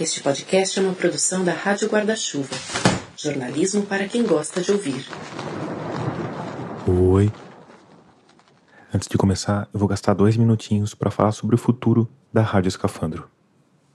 [0.00, 2.56] Este podcast é uma produção da Rádio Guarda-Chuva.
[3.14, 5.06] Jornalismo para quem gosta de ouvir.
[6.88, 7.30] Oi.
[8.92, 12.68] Antes de começar, eu vou gastar dois minutinhos para falar sobre o futuro da Rádio
[12.68, 13.28] Escafandro.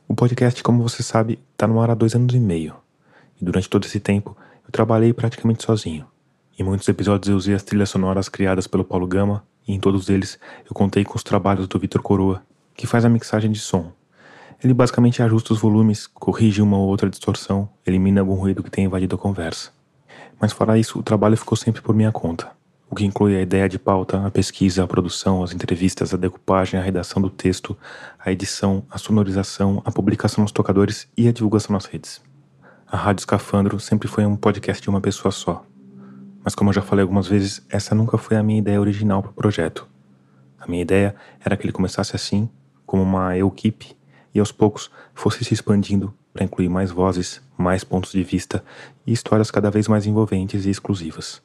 [0.08, 2.76] O podcast, como você sabe, está no ar há dois anos e meio.
[3.42, 6.06] E durante todo esse tempo, eu trabalhei praticamente sozinho.
[6.58, 10.10] Em muitos episódios eu usei as trilhas sonoras criadas pelo Paulo Gama, e em todos
[10.10, 12.44] eles eu contei com os trabalhos do Vitor Coroa,
[12.76, 13.97] que faz a mixagem de som.
[14.64, 18.88] Ele basicamente ajusta os volumes, corrige uma ou outra distorção, elimina algum ruído que tenha
[18.88, 19.72] invadido a conversa.
[20.40, 22.50] Mas fora isso, o trabalho ficou sempre por minha conta,
[22.90, 26.80] o que inclui a ideia de pauta, a pesquisa, a produção, as entrevistas, a decupagem,
[26.80, 27.78] a redação do texto,
[28.18, 32.22] a edição, a sonorização, a publicação nos tocadores e a divulgação nas redes.
[32.88, 35.66] A Rádio Escafandro sempre foi um podcast de uma pessoa só,
[36.48, 39.32] mas como eu já falei algumas vezes, essa nunca foi a minha ideia original para
[39.32, 39.86] o projeto.
[40.58, 42.50] A minha ideia era que ele começasse assim,
[42.86, 43.97] como uma equipe,
[44.38, 48.64] e aos poucos fosse se expandindo para incluir mais vozes, mais pontos de vista
[49.06, 51.42] e histórias cada vez mais envolventes e exclusivas.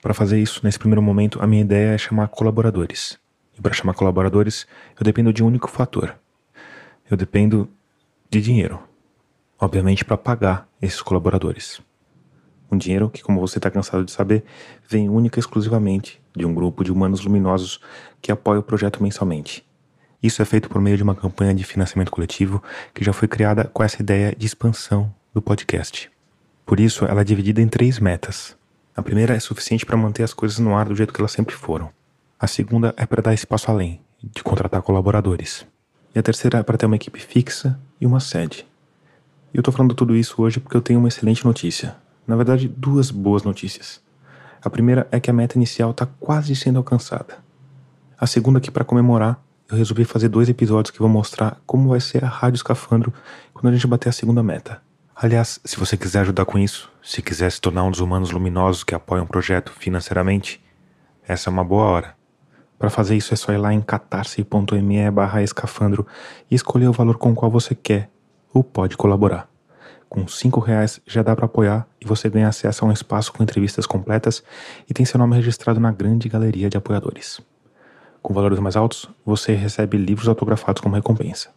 [0.00, 3.18] Para fazer isso, nesse primeiro momento, a minha ideia é chamar colaboradores.
[3.56, 4.66] E para chamar colaboradores,
[4.98, 6.16] eu dependo de um único fator.
[7.08, 7.68] Eu dependo
[8.30, 8.80] de dinheiro.
[9.60, 11.82] Obviamente, para pagar esses colaboradores.
[12.70, 14.42] Um dinheiro que, como você está cansado de saber,
[14.88, 17.78] vem única e exclusivamente de um grupo de humanos luminosos
[18.22, 19.62] que apoia o projeto mensalmente.
[20.22, 22.62] Isso é feito por meio de uma campanha de financiamento coletivo
[22.94, 26.08] que já foi criada com essa ideia de expansão do podcast.
[26.64, 28.56] Por isso, ela é dividida em três metas.
[28.94, 31.54] A primeira é suficiente para manter as coisas no ar do jeito que elas sempre
[31.54, 31.90] foram.
[32.38, 35.66] A segunda é para dar espaço além, de contratar colaboradores.
[36.14, 38.66] E a terceira é para ter uma equipe fixa e uma sede.
[39.52, 41.96] E eu estou falando tudo isso hoje porque eu tenho uma excelente notícia.
[42.26, 44.00] Na verdade, duas boas notícias.
[44.62, 47.38] A primeira é que a meta inicial está quase sendo alcançada.
[48.18, 49.42] A segunda é que, para comemorar,
[49.72, 53.12] eu resolvi fazer dois episódios que vão mostrar como vai ser a Rádio Escafandro
[53.54, 54.82] quando a gente bater a segunda meta.
[55.16, 58.84] Aliás, se você quiser ajudar com isso, se quiser se tornar um dos humanos luminosos
[58.84, 60.62] que apoiam o projeto financeiramente,
[61.26, 62.14] essa é uma boa hora.
[62.78, 66.06] Para fazer isso é só ir lá em catarse.me barra escafandro
[66.50, 68.10] e escolher o valor com o qual você quer
[68.52, 69.48] ou pode colaborar.
[70.08, 73.42] Com cinco reais já dá para apoiar e você ganha acesso a um espaço com
[73.42, 74.42] entrevistas completas
[74.90, 77.40] e tem seu nome registrado na grande galeria de apoiadores.
[78.22, 81.50] Com valores mais altos, você recebe livros autografados como recompensa.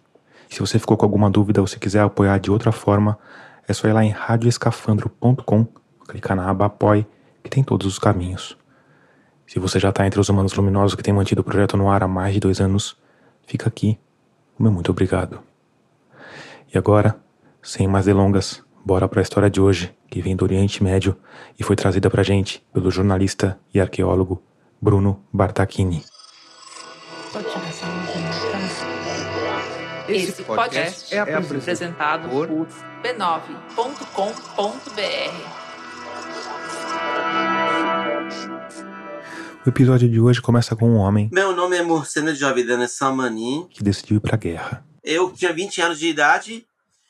[0.49, 3.17] Se você ficou com alguma dúvida ou se quiser apoiar de outra forma,
[3.67, 5.67] é só ir lá em radioescafandro.com,
[6.07, 7.05] clicar na aba Apoie,
[7.43, 8.57] que tem todos os caminhos.
[9.45, 12.03] Se você já está entre os humanos luminosos que têm mantido o projeto no ar
[12.03, 12.97] há mais de dois anos,
[13.45, 13.99] fica aqui
[14.57, 15.39] o meu muito obrigado.
[16.73, 17.15] E agora,
[17.61, 21.15] sem mais delongas, bora para a história de hoje, que vem do Oriente Médio
[21.59, 24.41] e foi trazida para gente pelo jornalista e arqueólogo
[24.81, 26.14] Bruno Bartachini.
[30.07, 33.65] Esse podcast é apresentado por b9.com.br.
[39.65, 43.67] O episódio de hoje começa com um homem Meu nome é Morcena Javidana Samani.
[43.69, 44.85] que decidiu ir para a guerra.
[45.03, 46.65] Eu tinha 20 anos de idade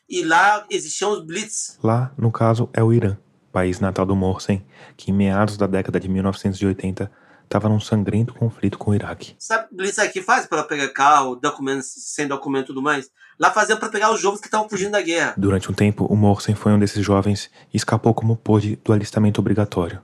[0.10, 1.78] e lá existiam os Blitz.
[1.84, 3.18] Lá, no caso, é o Irã,
[3.52, 7.12] país natal do Morsen, que em meados da década de 1980
[7.46, 9.36] estava num sangrento conflito com o Iraque.
[9.40, 13.10] Sabe o Blitz aqui faz para pegar carro, documentos, sem documento e tudo mais?
[13.40, 15.34] Lá fazia para pegar os jovens que estavam fugindo da guerra.
[15.38, 19.40] Durante um tempo, o Morsen foi um desses jovens e escapou como pôde do alistamento
[19.40, 20.02] obrigatório.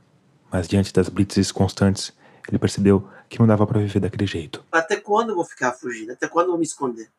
[0.52, 2.14] Mas diante das blitzes constantes,
[2.48, 4.64] ele percebeu que não dava para viver daquele jeito.
[4.72, 6.12] Até quando eu vou ficar fugindo?
[6.12, 7.10] Até quando eu vou me esconder?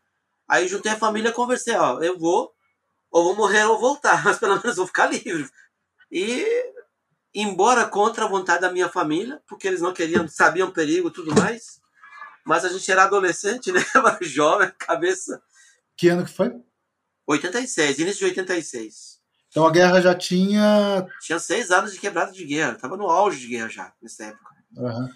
[0.47, 2.53] Aí juntei a família e conversei, ó, eu vou,
[3.11, 5.49] ou vou morrer ou voltar, mas pelo menos vou ficar livre.
[6.11, 6.47] E
[7.35, 11.13] embora contra a vontade da minha família, porque eles não queriam, sabiam o perigo e
[11.13, 11.81] tudo mais.
[12.45, 13.81] Mas a gente era adolescente, né?
[13.95, 15.41] Era jovem, cabeça.
[15.97, 16.53] Que ano que foi?
[17.27, 19.21] 86, início de 86.
[19.49, 21.07] Então a guerra já tinha.
[21.21, 22.75] Tinha seis anos de quebrada de guerra.
[22.75, 24.51] Tava no auge de guerra já, nessa época.
[24.77, 25.09] Aham.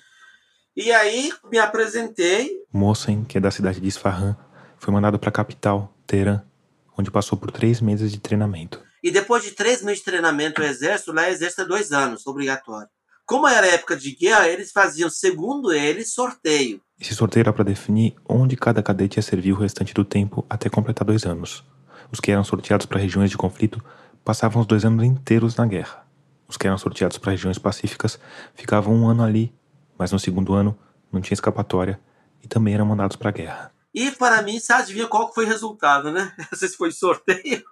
[0.77, 2.63] E aí me apresentei.
[2.71, 4.37] Mohsen, que é da cidade de Isfahan,
[4.79, 6.43] foi mandado para a capital, Teherã,
[6.97, 8.86] onde passou por três meses de treinamento.
[9.03, 12.89] E depois de três meses de treinamento no exército, lá exército é dois anos, obrigatório.
[13.25, 16.81] Como era época de guerra, eles faziam, segundo eles, sorteio.
[16.99, 20.71] Esse sorteio era para definir onde cada cadete ia servir o restante do tempo até
[20.71, 21.65] completar dois anos.
[22.11, 23.83] Os que eram sorteados para regiões de conflito
[24.25, 26.07] passavam os dois anos inteiros na guerra.
[26.49, 28.19] Os que eram sorteados para regiões pacíficas
[28.55, 29.53] ficavam um ano ali,
[29.99, 30.79] mas no segundo ano
[31.11, 32.01] não tinha escapatória
[32.43, 33.73] e também eram mandados para a guerra.
[33.93, 36.33] E para mim, você adivinha qual foi o resultado, né?
[36.53, 37.65] Não sei se foi sorteio.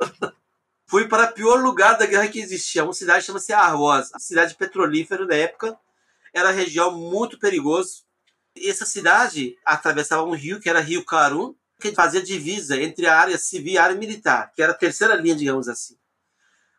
[0.86, 2.84] Fui para o pior lugar da guerra que existia.
[2.84, 5.78] Uma cidade chama-se Arroz, cidade petrolífera da época.
[6.32, 8.02] Era uma região muito perigosa.
[8.56, 13.38] Essa cidade atravessava um rio, que era Rio Carum, que fazia divisa entre a área
[13.38, 15.96] civil e a área militar, que era a terceira linha, digamos assim.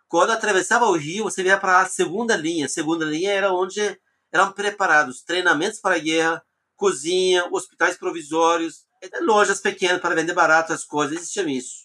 [0.08, 2.68] Quando atravessava o rio, você via para a segunda linha.
[2.68, 4.00] A segunda linha era onde
[4.32, 6.44] eram preparados treinamentos para a guerra,
[6.76, 8.86] cozinha, hospitais provisórios,
[9.22, 11.85] lojas pequenas para vender barato as coisas, existia isso.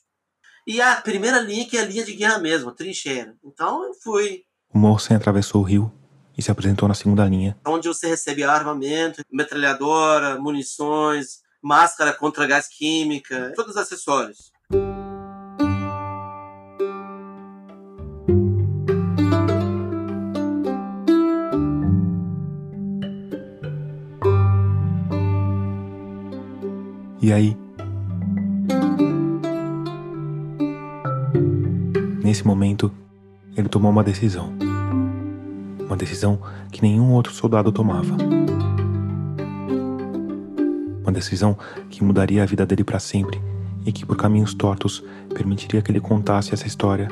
[0.73, 3.35] E a primeira linha que é a linha de guerra mesmo, a trincheira.
[3.45, 4.45] Então eu fui.
[4.73, 5.93] O Morsen atravessou o rio
[6.39, 7.59] e se apresentou na segunda linha.
[7.67, 14.53] Onde você recebe armamento, metralhadora, munições, máscara contra gás química, todos os acessórios.
[27.21, 27.70] E aí?
[32.31, 32.93] Nesse momento,
[33.57, 34.53] ele tomou uma decisão.
[35.81, 36.41] Uma decisão
[36.71, 38.15] que nenhum outro soldado tomava.
[41.03, 43.43] Uma decisão que mudaria a vida dele para sempre
[43.85, 45.03] e que, por caminhos tortos,
[45.35, 47.09] permitiria que ele contasse essa história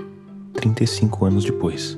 [0.52, 1.96] 35 anos depois.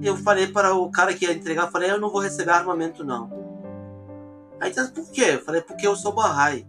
[0.00, 3.28] Eu falei para o cara que ia entregar, falei, eu não vou receber armamento não.
[4.60, 5.30] Aí disse, por quê?
[5.32, 6.64] Eu falei, porque eu sou Bahá'í.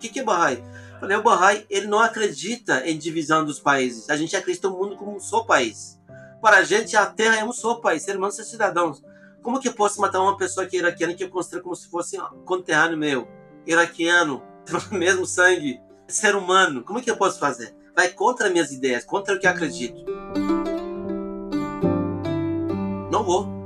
[0.00, 0.62] Que, que é Bahá'í?
[0.98, 4.08] Falei, o Bahá'í, ele não acredita em divisão dos países.
[4.08, 6.00] A gente acredita no mundo como um só país.
[6.40, 9.02] Para a gente, a Terra é um só país, humanos e cidadãos.
[9.42, 11.88] Como que eu posso matar uma pessoa que é iraquiana que eu considero como se
[11.88, 13.28] fosse conterrâneo meu?
[13.66, 14.42] Iraquiano,
[14.90, 16.82] mesmo sangue, ser humano.
[16.82, 17.74] Como que eu posso fazer?
[17.94, 20.04] Vai contra minhas ideias, contra o que eu acredito.
[23.10, 23.59] Não vou.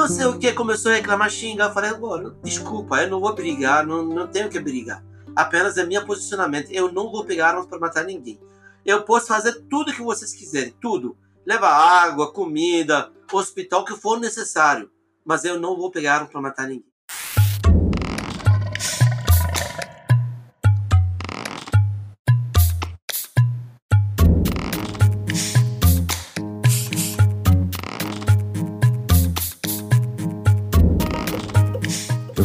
[0.00, 1.68] Não sei o que, começou a reclamar, xingar.
[1.68, 5.04] Eu falei, agora, desculpa, eu não vou brigar, não, não tenho que brigar.
[5.36, 6.70] Apenas é meu posicionamento.
[6.70, 8.40] Eu não vou pegar armas para matar ninguém.
[8.82, 11.18] Eu posso fazer tudo que vocês quiserem, tudo.
[11.44, 14.90] Levar água, comida, hospital, que for necessário.
[15.22, 16.89] Mas eu não vou pegar armas para matar ninguém.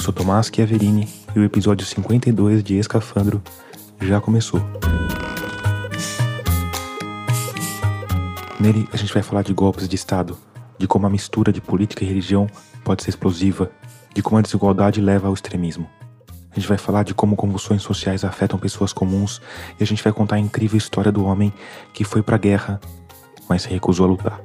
[0.06, 3.42] Sou Tomás Chiaverini e o episódio 52 de Escafandro
[4.00, 4.62] já começou.
[8.60, 10.38] Nele a gente vai falar de golpes de Estado,
[10.78, 12.48] de como a mistura de política e religião
[12.84, 13.72] pode ser explosiva,
[14.14, 15.90] de como a desigualdade leva ao extremismo.
[16.52, 19.42] A gente vai falar de como convulsões sociais afetam pessoas comuns
[19.80, 21.52] e a gente vai contar a incrível história do homem
[21.96, 22.80] que foi pra guerra,
[23.50, 24.42] mas se recusou a lutar.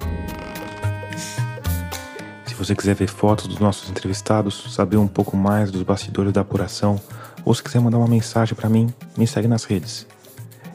[2.60, 7.00] Você quiser ver fotos dos nossos entrevistados, saber um pouco mais dos bastidores da apuração,
[7.42, 10.06] ou se quiser mandar uma mensagem para mim, me segue nas redes.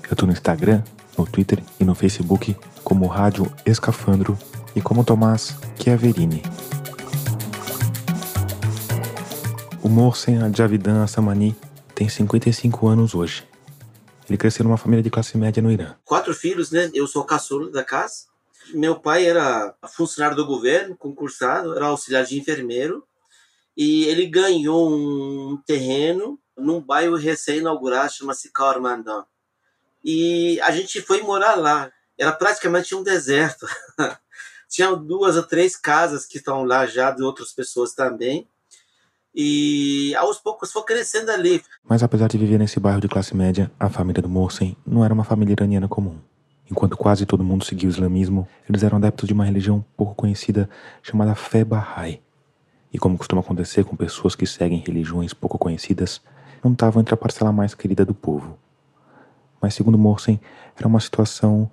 [0.09, 0.81] Eu tô no Instagram,
[1.15, 4.35] no Twitter e no Facebook como Rádio Escafandro
[4.75, 6.41] e como Tomás Chiaverini.
[9.83, 11.55] O Morsen Javidan Assamani
[11.93, 13.43] tem 55 anos hoje.
[14.27, 15.93] Ele cresceu numa família de classe média no Irã.
[16.03, 16.89] Quatro filhos, né?
[16.95, 18.34] Eu sou caçula da casa.
[18.73, 23.05] Meu pai era funcionário do governo, concursado, era auxiliar de enfermeiro.
[23.77, 29.25] E ele ganhou um terreno num bairro recém-inaugurado, chama-se Kaurmandan.
[30.03, 31.91] E a gente foi morar lá.
[32.17, 33.67] Era praticamente um deserto.
[34.69, 38.47] Tinha duas ou três casas que estão lá já, de outras pessoas também.
[39.33, 41.61] E aos poucos foi crescendo ali.
[41.83, 45.13] Mas apesar de viver nesse bairro de classe média, a família do Morsen não era
[45.13, 46.17] uma família iraniana comum.
[46.69, 50.69] Enquanto quase todo mundo seguia o islamismo, eles eram adeptos de uma religião pouco conhecida
[51.03, 52.21] chamada fé Bahá'í.
[52.91, 56.21] E como costuma acontecer com pessoas que seguem religiões pouco conhecidas,
[56.63, 58.57] não estavam entre a parcela mais querida do povo.
[59.61, 60.39] Mas segundo Morsen,
[60.75, 61.69] era uma situação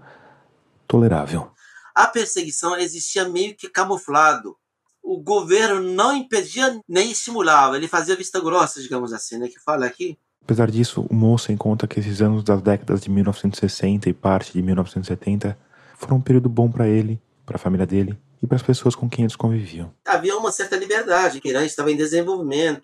[0.86, 1.50] tolerável.
[1.94, 4.56] A perseguição existia meio que camuflado.
[5.02, 9.86] O governo não impedia nem estimulava, ele fazia vista grossa, digamos assim, né, que fala
[9.86, 10.18] aqui.
[10.44, 14.62] Apesar disso, o Mossen conta que esses anos das décadas de 1960 e parte de
[14.62, 15.56] 1970
[15.96, 19.08] foram um período bom para ele, para a família dele e para as pessoas com
[19.08, 19.94] quem eles conviviam.
[20.04, 22.82] Havia uma certa liberdade, Irã estava em desenvolvimento,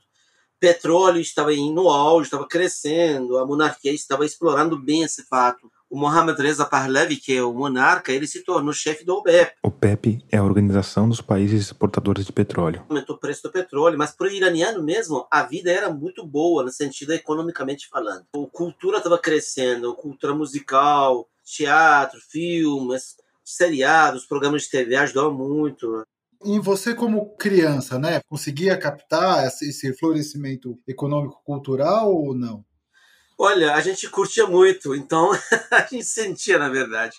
[0.60, 5.70] petróleo estava no auge, estava crescendo, a monarquia estava explorando bem esse fato.
[5.90, 9.54] O Mohammad Reza Pahlavi, que é o monarca, ele se tornou chefe da OPEP.
[9.62, 12.84] OPEP é a Organização dos Países Exportadores de Petróleo.
[12.90, 16.62] Aumentou o preço do petróleo, mas para o iraniano mesmo, a vida era muito boa,
[16.62, 18.26] no sentido economicamente falando.
[18.34, 26.04] A cultura estava crescendo, a cultura musical, teatro, filmes, seriados, programas de TV ajudavam muito.
[26.44, 32.62] Em você como criança, né, conseguia captar esse florescimento econômico-cultural ou não?
[33.40, 35.30] Olha, a gente curtia muito, então
[35.70, 37.16] a gente sentia, na verdade.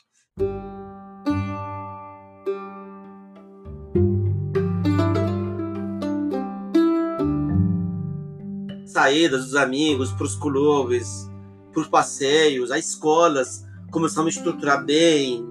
[8.85, 11.29] Saídas dos amigos para os clubes,
[11.71, 15.49] para os passeios, as escolas, começamos a estruturar bem.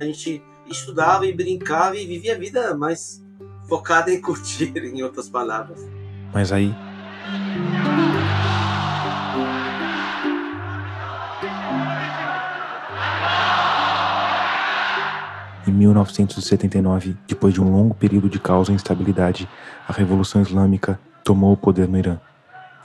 [0.00, 3.24] A gente estudava e brincava e vivia a vida mais
[3.68, 5.80] focada em curtir, em outras palavras.
[6.34, 6.74] Mas aí.
[15.68, 19.46] Em 1979, depois de um longo período de caos e instabilidade,
[19.86, 22.18] a Revolução Islâmica tomou o poder no Irã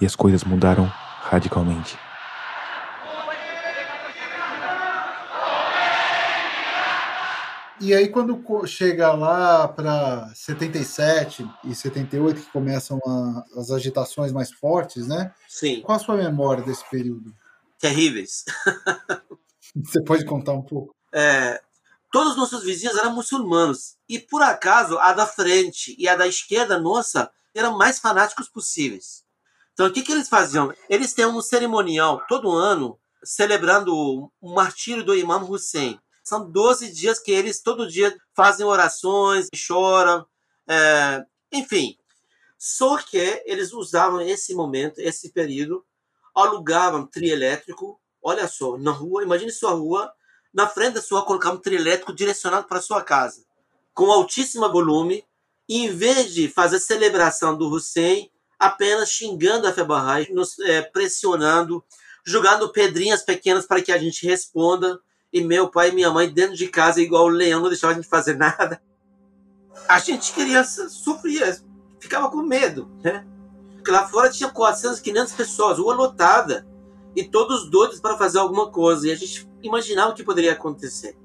[0.01, 1.97] e as coisas mudaram radicalmente.
[7.79, 14.51] E aí, quando chega lá para 77 e 78, que começam a, as agitações mais
[14.51, 15.31] fortes, né?
[15.47, 15.79] Sim.
[15.79, 17.33] Qual a sua memória desse período?
[17.79, 18.43] Terríveis.
[19.73, 20.93] Você pode contar um pouco?
[21.13, 21.61] É,
[22.13, 23.97] todos os nossos vizinhos eram muçulmanos.
[24.07, 29.23] E por acaso, a da frente e a da esquerda nossa eram mais fanáticos possíveis.
[29.73, 30.71] Então, o que, que eles faziam?
[30.87, 35.99] Eles têm um cerimonial todo ano celebrando o martírio do Imam Hussein.
[36.23, 40.23] São 12 dias que eles todo dia fazem orações, choram,
[40.67, 41.97] é, enfim.
[42.59, 45.83] Só que eles usavam esse momento, esse período,
[46.35, 50.13] alugavam trio elétrico, olha só, na rua, imagine sua rua,
[50.53, 53.43] na frente da sua colocavam um trio elétrico direcionado para sua casa,
[53.93, 55.25] com altíssimo volume,
[55.67, 58.29] e em vez de fazer celebração do Hussein,
[58.59, 61.83] apenas xingando a Febarrai, nos é, pressionando,
[62.25, 64.99] jogando pedrinhas pequenas para que a gente responda,
[65.31, 67.99] e meu pai e minha mãe dentro de casa, igual o leão, não deixavam a
[67.99, 68.81] gente fazer nada.
[69.87, 71.59] A gente, criança, sofria,
[71.99, 73.25] ficava com medo, né?
[73.75, 76.67] Porque lá fora tinha 400, 500 pessoas, rua lotada,
[77.15, 81.17] e todos doidos para fazer alguma coisa, e a gente imaginava o que poderia acontecer.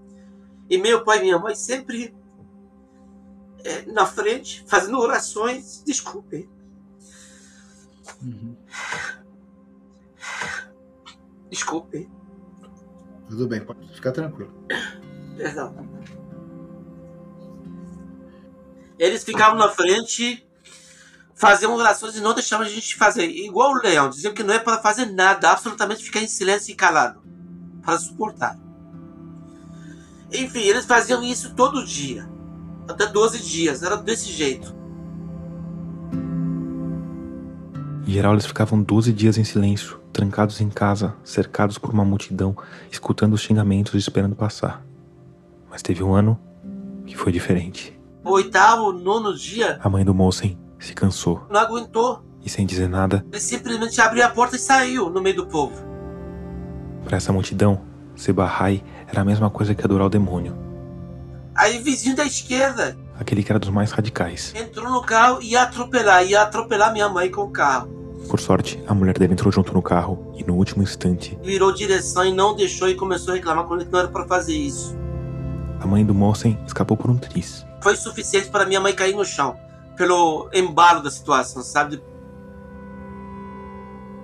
[0.71, 2.15] E meu pai e minha mãe sempre
[3.65, 6.49] é, na frente, fazendo orações, desculpe.
[8.23, 8.57] Uhum.
[11.51, 12.11] Desculpe.
[13.29, 14.53] Tudo bem, pode ficar tranquilo.
[15.37, 15.75] Perdão.
[18.99, 20.47] Eles ficavam na frente,
[21.35, 23.27] faziam orações e não deixavam a gente fazer.
[23.29, 26.75] Igual o leão, diziam que não é para fazer nada, absolutamente ficar em silêncio e
[26.75, 27.28] calado.
[27.89, 28.59] Para suportar.
[30.31, 32.29] Enfim, eles faziam isso todo dia.
[32.87, 34.77] Até 12 dias, era desse jeito.
[38.07, 42.55] Em geral, eles ficavam 12 dias em silêncio, trancados em casa, cercados por uma multidão,
[42.93, 44.85] escutando os xingamentos e esperando passar.
[45.71, 46.39] Mas teve um ano
[47.07, 47.99] que foi diferente.
[48.23, 49.81] O oitavo, nono dia.
[49.83, 51.47] A mãe do Mossen se cansou.
[51.49, 52.23] Não aguentou.
[52.45, 53.25] E sem dizer nada.
[53.33, 55.88] Ele simplesmente abriu a porta e saiu no meio do povo.
[57.05, 57.81] Para essa multidão,
[58.15, 60.57] Sebahai era a mesma coisa que adorar o demônio.
[61.55, 62.97] Aí, vizinho da esquerda.
[63.19, 64.53] Aquele que era dos mais radicais.
[64.55, 67.89] Entrou no carro e ia atropelar, ia atropelar minha mãe com o carro.
[68.29, 71.39] Por sorte, a mulher dele entrou junto no carro e no último instante.
[71.43, 74.55] Virou direção e não deixou e começou a reclamar quando ele não era para fazer
[74.55, 74.97] isso.
[75.81, 77.65] A mãe do Mossen escapou por um triz.
[77.81, 79.57] Foi suficiente para minha mãe cair no chão,
[79.97, 82.03] pelo embalo da situação, sabe?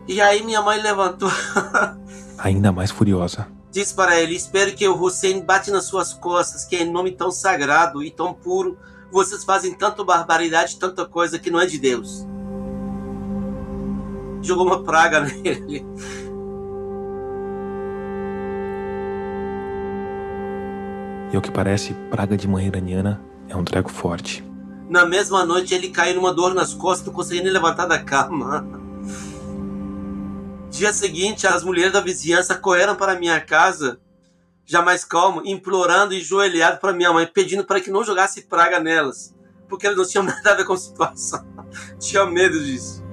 [0.06, 1.30] E aí minha mãe levantou.
[2.38, 3.46] Ainda mais furiosa.
[3.70, 7.30] Disse para ele: Espero que o Hussein bate nas suas costas, que em nome tão
[7.30, 8.78] sagrado e tão puro,
[9.10, 12.26] vocês fazem tanta barbaridade, tanta coisa que não é de Deus
[14.44, 15.84] jogou uma praga nele.
[21.32, 24.44] E ao que parece, praga de mãe iraniana é um treco forte.
[24.88, 28.83] Na mesma noite ele caiu numa dor nas costas, não conseguia nem levantar da cama.
[30.74, 34.00] Dia seguinte, as mulheres da vizinhança correram para minha casa,
[34.66, 38.80] já mais calmo, implorando e joelhado para minha mãe, pedindo para que não jogasse praga
[38.80, 39.32] nelas,
[39.68, 41.46] porque elas não tinham nada a ver com a situação.
[42.00, 43.04] Tinha medo disso.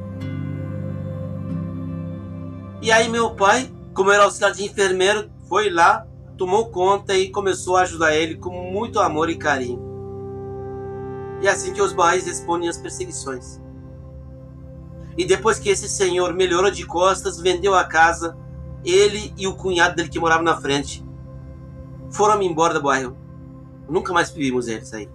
[2.81, 6.07] E aí meu pai, como era auxiliar de enfermeiro, foi lá,
[6.39, 9.79] tomou conta e começou a ajudar ele com muito amor e carinho.
[11.43, 13.60] E é assim que os bairros respondem às perseguições.
[15.17, 18.37] E depois que esse senhor melhorou de costas, vendeu a casa,
[18.83, 21.03] ele e o cunhado dele que morava na frente
[22.11, 23.17] foram embora do bairro.
[23.89, 25.09] Nunca mais vimos eles aí.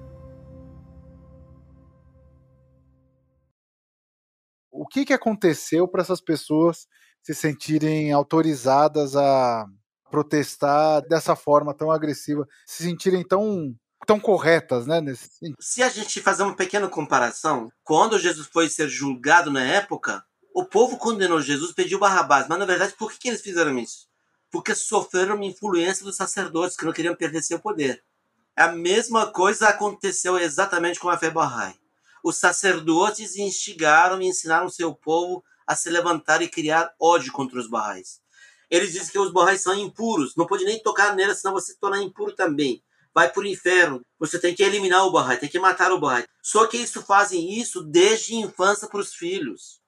[4.70, 6.86] O que, que aconteceu para essas pessoas
[7.22, 9.66] se sentirem autorizadas a
[10.10, 13.74] protestar dessa forma tão agressiva, se sentirem tão
[14.06, 15.00] tão corretas, né?
[15.00, 15.28] Nesse...
[15.58, 20.64] Se a gente fazer uma pequena comparação, quando Jesus foi ser julgado na época, o
[20.64, 24.06] povo condenou Jesus, pediu Barrabás, mas na verdade por que, que eles fizeram isso?
[24.50, 28.02] Porque sofreram uma influência dos sacerdotes que não queriam perder seu poder.
[28.56, 31.74] A mesma coisa aconteceu exatamente com a fé Bahá'í.
[32.24, 37.68] Os sacerdotes instigaram e ensinaram seu povo a se levantar e criar ódio contra os
[37.68, 38.20] Bahá'ís.
[38.70, 41.78] Eles dizem que os Bahá'ís são impuros, não pode nem tocar neles, senão você se
[41.78, 42.82] torna impuro também.
[43.16, 44.02] Vai para o inferno.
[44.18, 46.26] Você tem que eliminar o Bahá'í, tem que matar o Bahá'í.
[46.42, 49.80] Só que eles fazem isso desde a infância para os filhos.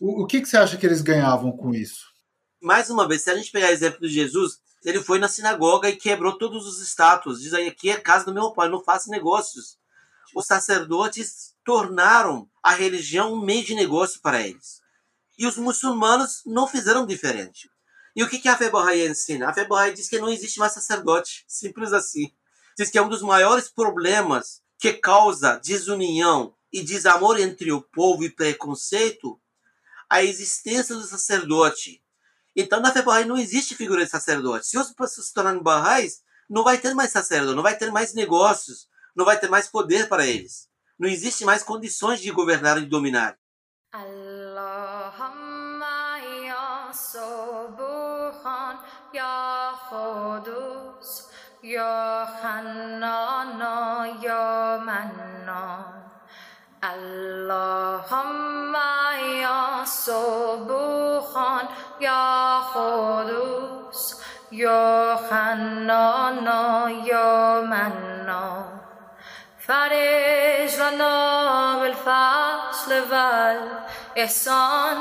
[0.00, 2.06] O, o que, que você acha que eles ganhavam com isso?
[2.62, 5.88] Mais uma vez, se a gente pegar o exemplo de Jesus, ele foi na sinagoga
[5.88, 7.40] e quebrou todos os estátuas.
[7.40, 9.76] Diz aí, aqui é casa do meu pai, não faço negócios.
[10.32, 14.80] Os sacerdotes tornaram a religião um meio de negócio para eles.
[15.36, 17.68] E os muçulmanos não fizeram diferente.
[18.14, 19.48] E o que, que a fé Bahá'í ensina?
[19.48, 21.44] A fé Bahá'í diz que não existe mais sacerdote.
[21.48, 22.32] Simples assim.
[22.76, 28.24] Diz que é um dos maiores problemas que causa desunião e desamor entre o povo
[28.24, 29.40] e preconceito
[30.10, 32.02] a existência do sacerdote.
[32.56, 34.66] Então, na Bahá'í não existe figura de sacerdote.
[34.66, 38.14] Se as pessoas se tornarem Bahá'ís, não vai ter mais sacerdote, não vai ter mais
[38.14, 40.68] negócios, não vai ter mais poder para eles.
[40.98, 43.36] Não existe mais condições de governar e dominar.
[43.92, 45.84] Allahumma
[49.12, 49.74] ya
[51.63, 52.95] Subhan ya Qudus
[53.31, 53.59] ya Hannan
[54.23, 55.83] ya Mannan
[56.79, 58.39] Allahumma
[59.43, 61.67] ya Subhan
[61.99, 66.47] ya Qudus ya Hannan
[67.03, 68.79] ya Mannan
[69.69, 74.97] فرج لنا بالفصل والإحسان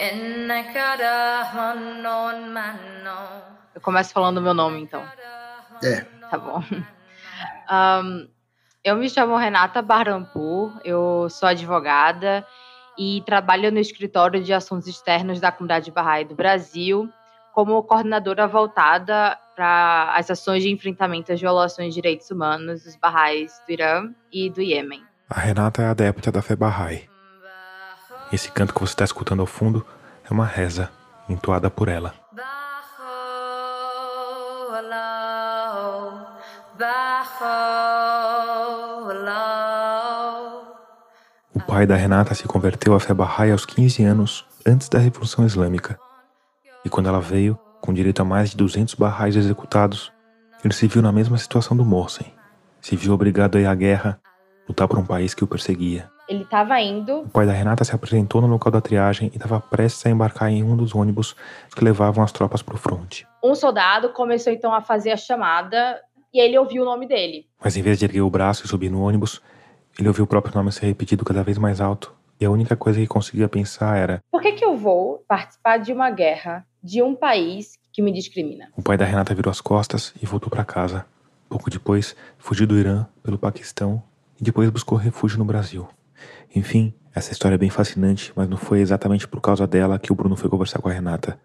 [0.00, 2.06] إنك رحمن
[2.54, 3.42] منان
[3.74, 5.02] Eu começo falando meu nome, então.
[5.83, 6.01] É.
[6.29, 6.63] Tá bom.
[7.71, 8.27] Um,
[8.83, 12.45] eu me chamo Renata Barrampur, eu sou advogada
[12.97, 17.11] e trabalho no escritório de assuntos externos da comunidade Bahá'í do Brasil
[17.53, 23.59] como coordenadora voltada para as ações de enfrentamento às violações de direitos humanos dos Bahá'ís
[23.65, 25.03] do Irã e do Iêmen.
[25.27, 27.09] A Renata é adepta da fé Bahá'í.
[28.31, 29.85] Esse canto que você está escutando ao fundo
[30.23, 30.91] é uma reza
[31.27, 32.13] entoada por ela.
[41.53, 45.45] O pai da Renata se converteu à fé Bahá'í aos 15 anos, antes da Revolução
[45.45, 45.99] Islâmica.
[46.83, 50.11] E quando ela veio, com direito a mais de 200 Bahá'ís executados,
[50.63, 52.33] ele se viu na mesma situação do Mohsen.
[52.81, 54.19] Se viu obrigado a ir à guerra,
[54.67, 56.09] lutar por um país que o perseguia.
[56.27, 57.19] Ele estava indo.
[57.19, 60.49] O pai da Renata se apresentou no local da triagem e estava prestes a embarcar
[60.49, 61.35] em um dos ônibus
[61.73, 63.27] que levavam as tropas para o fronte.
[63.43, 66.01] Um soldado começou então a fazer a chamada
[66.37, 67.47] e ele ouviu o nome dele.
[67.63, 69.41] Mas em vez de erguer o braço e subir no ônibus,
[69.97, 72.15] ele ouviu o próprio nome ser repetido cada vez mais alto.
[72.39, 75.91] E a única coisa que conseguia pensar era: Por que, que eu vou participar de
[75.91, 78.69] uma guerra de um país que me discrimina?
[78.77, 81.07] O pai da Renata virou as costas e voltou para casa.
[81.49, 84.03] Pouco depois, fugiu do Irã pelo Paquistão
[84.39, 85.87] e depois buscou refúgio no Brasil.
[86.53, 90.15] Enfim, essa história é bem fascinante, mas não foi exatamente por causa dela que o
[90.15, 91.39] Bruno foi conversar com a Renata.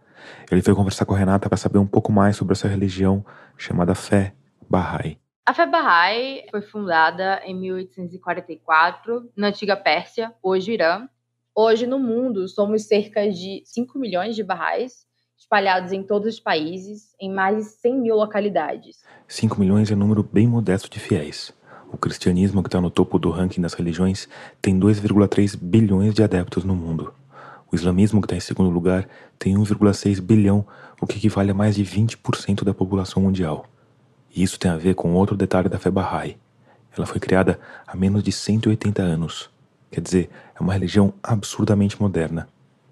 [0.50, 3.24] Ele foi conversar com a Renata para saber um pouco mais sobre essa religião
[3.56, 4.34] chamada fé
[4.72, 5.18] Bahá'í.
[5.44, 11.06] A fé Bahá'í foi fundada em 1844 na antiga Pérsia, hoje Irã.
[11.54, 15.04] Hoje no mundo somos cerca de 5 milhões de Bahá'ís,
[15.36, 19.04] espalhados em todos os países, em mais de 100 mil localidades.
[19.28, 21.52] 5 milhões é um número bem modesto de fiéis.
[21.92, 24.26] O cristianismo, que está no topo do ranking das religiões,
[24.62, 27.12] tem 2,3 bilhões de adeptos no mundo.
[27.70, 29.06] O islamismo, que está em segundo lugar,
[29.38, 30.66] tem 1,6 bilhão,
[30.98, 33.66] o que equivale a mais de 20% da população mundial.
[34.34, 36.38] E isso tem a ver com outro detalhe da fé Bahá'í.
[36.96, 39.50] Ela foi criada há menos de 180 anos.
[39.90, 42.48] Quer dizer, é uma religião absurdamente moderna.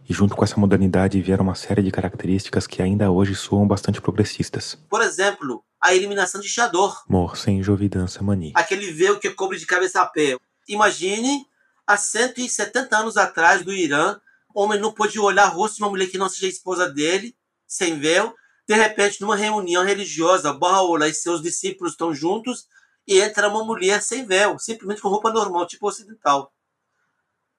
[0.08, 4.00] E junto com essa modernidade vieram uma série de características que ainda hoje soam bastante
[4.00, 4.76] progressistas.
[4.88, 7.02] Por exemplo, a eliminação de Shador.
[7.08, 8.52] Mor sem jovidança mani.
[8.54, 10.36] Aquele véu que cobre de cabeça a pé.
[10.68, 11.46] Imagine,
[11.86, 14.16] há 170 anos atrás, do Irã,
[14.54, 17.34] homem não pôde olhar o rosto de uma mulher que não seja esposa dele,
[17.66, 18.34] sem véu.
[18.70, 22.68] De repente, numa reunião religiosa, Bahá'u'lláh e seus discípulos estão juntos
[23.04, 26.54] e entra uma mulher sem véu, simplesmente com roupa normal, tipo ocidental.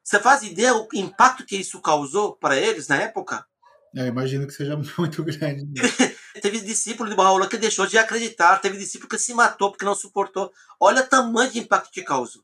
[0.01, 3.45] Você faz ideia o impacto que isso causou para eles na época?
[3.93, 5.73] Eu imagino que seja muito grande.
[6.41, 9.93] teve discípulo de Bahá'u'lláh que deixou de acreditar, teve discípulo que se matou porque não
[9.93, 10.49] suportou.
[10.79, 12.41] Olha o tamanho de impacto que causou.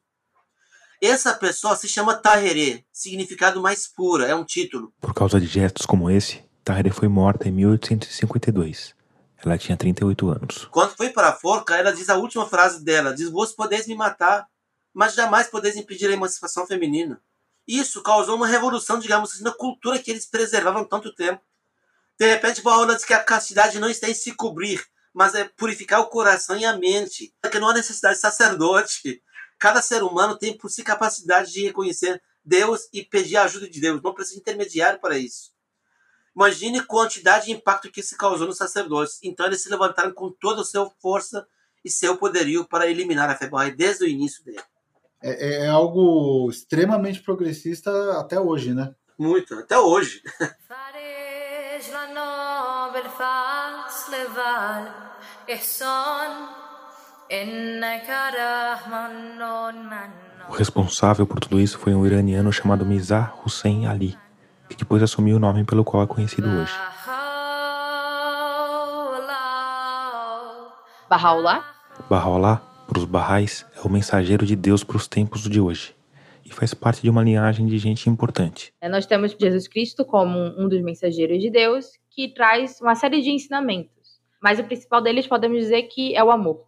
[1.02, 4.92] Essa pessoa se chama Tahiré, significado mais pura, é um título.
[5.00, 8.94] Por causa de gestos como esse, Tahiré foi morta em 1852.
[9.38, 10.66] Ela tinha 38 anos.
[10.66, 13.96] Quando foi para a forca, ela diz a última frase dela: diz, Vós podeis me
[13.96, 14.46] matar,
[14.94, 17.22] mas jamais podeis impedir a emancipação feminina.
[17.66, 21.42] Isso causou uma revolução, digamos assim, na cultura que eles preservavam tanto tempo.
[22.20, 26.02] De repente, Bahá'u'lláh diz que a castidade não está em se cobrir, mas é purificar
[26.02, 27.34] o coração e a mente.
[27.50, 29.24] Que não há necessidade de sacerdote.
[29.58, 33.80] Cada ser humano tem por si capacidade de reconhecer Deus e pedir a ajuda de
[33.80, 34.02] Deus.
[34.02, 35.56] Não precisa intermediário para isso.
[36.38, 39.18] Imagine quantidade de impacto que se causou nos sacerdotes.
[39.24, 41.48] Então eles se levantaram com toda a sua força
[41.84, 44.62] e seu poderio para eliminar a Febrae desde o início dele.
[45.20, 48.94] É, é, é algo extremamente progressista até hoje, né?
[49.18, 50.22] Muito, até hoje.
[60.48, 64.18] O responsável por tudo isso foi um iraniano chamado Mizar Hussein Ali,
[64.70, 66.74] que depois assumiu o nome pelo qual é conhecido hoje.
[71.10, 71.64] Bahá'u'lláh
[72.10, 75.96] Bahá'u'lláh, para os Bahá'ís, é o mensageiro de Deus para os tempos de hoje
[76.48, 78.74] e faz parte de uma linhagem de gente importante.
[78.80, 83.22] É, Nós temos Jesus Cristo como um dos mensageiros de Deus, que traz uma série
[83.22, 84.22] de ensinamentos.
[84.42, 86.66] Mas o principal deles podemos dizer que é o amor.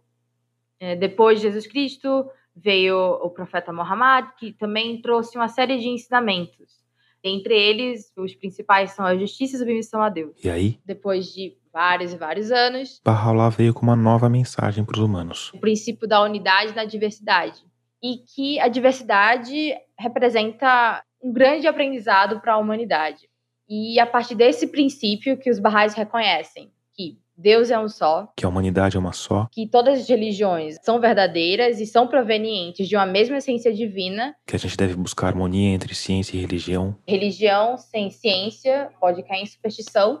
[0.78, 5.88] É, Depois de Jesus Cristo veio o profeta Muhammad, que também trouxe uma série de
[5.88, 6.80] ensinamentos.
[7.22, 10.32] Entre eles, os principais são a justiça e a submissão a Deus.
[10.42, 14.94] E aí, Depois de vários e vários anos, Bahá'u'lláh veio com uma nova mensagem para
[14.96, 15.52] os humanos.
[15.54, 17.62] o princípio da unidade na diversidade.
[18.02, 23.28] E que a diversidade representa um grande aprendizado para a humanidade.
[23.68, 28.44] E a partir desse princípio que os Bahá'ís reconhecem que Deus é um só, Que
[28.44, 32.94] a humanidade é uma só, que todas as religiões são verdadeiras e são provenientes de
[32.94, 34.34] uma mesma essência divina.
[34.46, 39.42] que a gente deve buscar harmonia entre ciência e religião, Religião sem ciência pode cair
[39.42, 40.20] em superstição,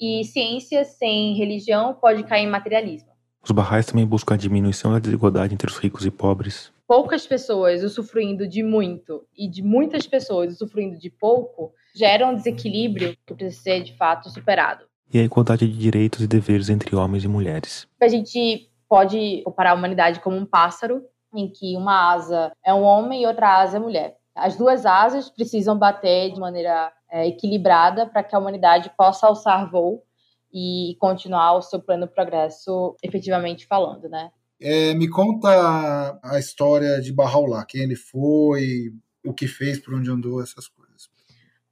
[0.00, 3.10] e ciência sem religião pode cair em materialismo.
[3.44, 7.84] Os Bahá'ís também buscam a diminuição da desigualdade entre os ricos e pobres, poucas pessoas
[7.84, 13.62] usufruindo de muito e de muitas pessoas usufruindo de pouco gera um desequilíbrio que precisa
[13.62, 14.84] ser de fato superado.
[15.12, 17.86] E a igualdade de direitos e deveres entre homens e mulheres.
[18.00, 21.02] A gente pode comparar a humanidade como um pássaro,
[21.34, 24.16] em que uma asa é um homem e outra asa é mulher.
[24.34, 29.70] As duas asas precisam bater de maneira é, equilibrada para que a humanidade possa alçar
[29.70, 30.02] voo
[30.52, 34.30] e continuar o seu plano de progresso efetivamente falando, né?
[34.60, 38.92] É, me conta a história de Bahá'u'lláh, quem ele foi,
[39.24, 41.10] o que fez, por onde andou, essas coisas.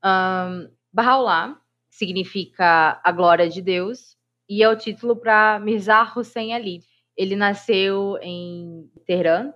[0.05, 1.57] Um, Bahá'u'lláh
[1.95, 4.17] significa a glória de Deus
[4.49, 6.81] e é o título para Mirza Hussein Ali.
[7.17, 9.53] Ele nasceu em Teherã,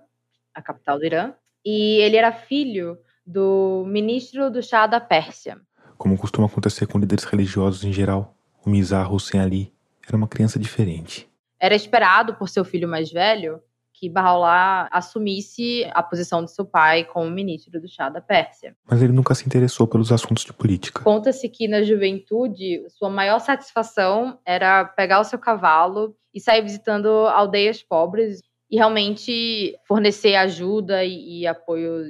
[0.53, 1.33] a capital do Irã,
[1.65, 5.59] e ele era filho do ministro do chá da Pérsia.
[5.97, 9.73] Como costuma acontecer com líderes religiosos em geral, o Mizar Hussein Ali
[10.07, 11.29] era uma criança diferente.
[11.59, 13.61] Era esperado por seu filho mais velho
[13.99, 18.73] que Bahá'u'lláh assumisse a posição de seu pai como ministro do chá da Pérsia.
[18.89, 21.03] Mas ele nunca se interessou pelos assuntos de política.
[21.03, 27.09] Conta-se que na juventude, sua maior satisfação era pegar o seu cavalo e sair visitando
[27.09, 32.03] aldeias pobres e realmente fornecer ajuda e, e apoio,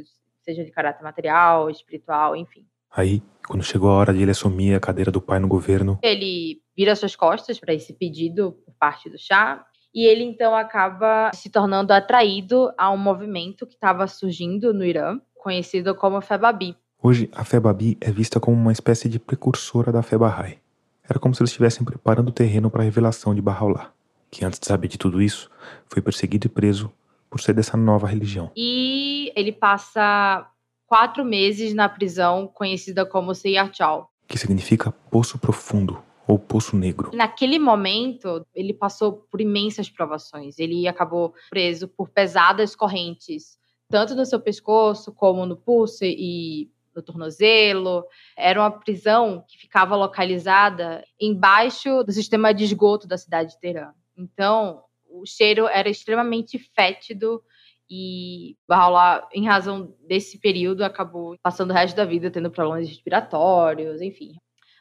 [0.43, 2.65] seja de caráter material, espiritual, enfim.
[2.91, 6.62] Aí, quando chegou a hora de ele assumir a cadeira do pai no governo, Ele
[6.75, 11.49] vira suas costas para esse pedido por parte do chá e ele então acaba se
[11.49, 16.75] tornando atraído a um movimento que estava surgindo no Irã, conhecido como Febabi.
[17.02, 20.60] hoje a fé Babi é vista como uma espécie de precursora da fé Bahá'í.
[21.10, 23.91] Era como se eles estivessem preparando o terreno para a revelação de Bahá'u'lláh,
[24.30, 25.49] que antes de saber de tudo isso,
[25.88, 26.91] foi perseguido e preso
[27.30, 28.52] por ser dessa nova religião.
[28.56, 30.47] E ele passa
[30.86, 34.12] quatro meses na prisão conhecida como Seyarchal.
[34.28, 37.09] que significa poço profundo ou poço negro.
[37.11, 40.59] Naquele momento, ele passou por imensas provações.
[40.59, 43.57] Ele acabou preso por pesadas correntes,
[43.89, 48.05] tanto no seu pescoço como no pulso e no tornozelo.
[48.37, 53.91] Era uma prisão que ficava localizada embaixo do sistema de esgoto da cidade de Teherã.
[54.15, 57.41] Então, o cheiro era extremamente fétido
[57.89, 63.99] e Bahá'u'lláh, em razão desse período, acabou passando o resto da vida tendo problemas respiratórios,
[63.99, 64.35] enfim.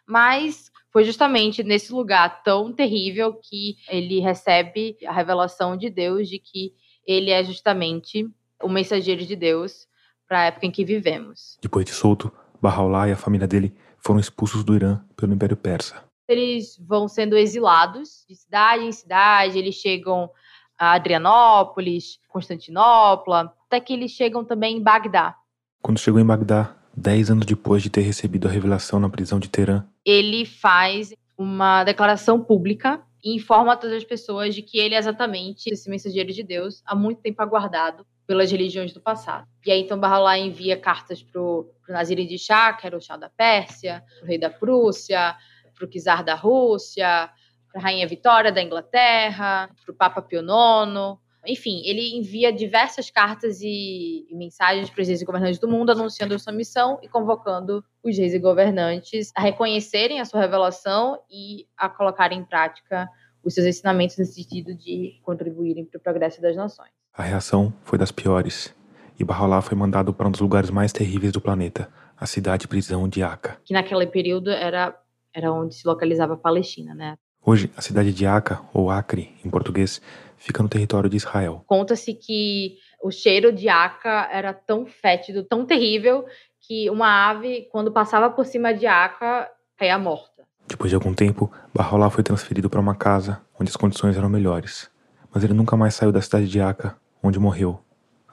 [0.09, 6.39] Mas foi justamente nesse lugar tão terrível que ele recebe a revelação de Deus de
[6.39, 6.73] que
[7.07, 8.27] ele é justamente
[8.63, 9.87] o mensageiro de Deus
[10.27, 11.59] para a época em que vivemos.
[11.61, 16.03] Depois de solto, Bahá'u'lláh e a família dele foram expulsos do Irã pelo Império Persa.
[16.27, 20.31] Eles vão sendo exilados de cidade em cidade, eles chegam
[20.79, 25.35] a Adrianópolis, Constantinopla, até que eles chegam também em Bagdá.
[25.83, 29.49] Quando chegou em Bagdá, dez anos depois de ter recebido a revelação na prisão de
[29.49, 34.99] Teherã, ele faz uma declaração pública e informa todas as pessoas de que ele é
[34.99, 39.47] exatamente esse mensageiro de Deus, há muito tempo aguardado pelas religiões do passado.
[39.65, 43.17] E aí, então, Bahá'u'lláh envia cartas para o Nazir de Shah, que era o Shah
[43.17, 45.35] da Pérsia, o rei da Prússia,
[45.75, 47.31] para o czar da Rússia,
[47.73, 53.11] para a rainha Vitória da Inglaterra, para o Papa Pio IX, Enfim, ele envia diversas
[53.11, 57.09] cartas e, e mensagens para os reis e governantes do mundo anunciando sua missão e
[57.09, 63.09] convocando os reis e governantes a reconhecerem a sua revelação e a colocarem em prática
[63.43, 66.91] os seus ensinamentos no sentido de contribuírem para o progresso das nações.
[67.15, 68.75] A reação foi das piores,
[69.19, 73.23] e Bahá'u'lláh foi mandado para um dos lugares mais terríveis do planeta, a cidade-prisão de
[73.23, 73.55] Acre.
[73.65, 74.95] Que naquele período era,
[75.33, 77.17] era onde se localizava a Palestina, né?
[77.45, 80.03] Hoje, a cidade de Acre, ou Acre em português,
[80.37, 81.65] fica no território de Israel.
[81.67, 86.27] Conta-se que o cheiro de Acre era tão fétido, tão terrível,
[86.61, 89.49] que uma ave, quando passava por cima de Acre,
[89.79, 90.47] caía morta.
[90.67, 94.91] Depois de algum tempo, Bahá'u'lláh foi transferido para uma casa onde as condições eram melhores.
[95.33, 96.91] Mas ele nunca mais saiu da cidade de Acre,
[97.23, 97.81] onde morreu,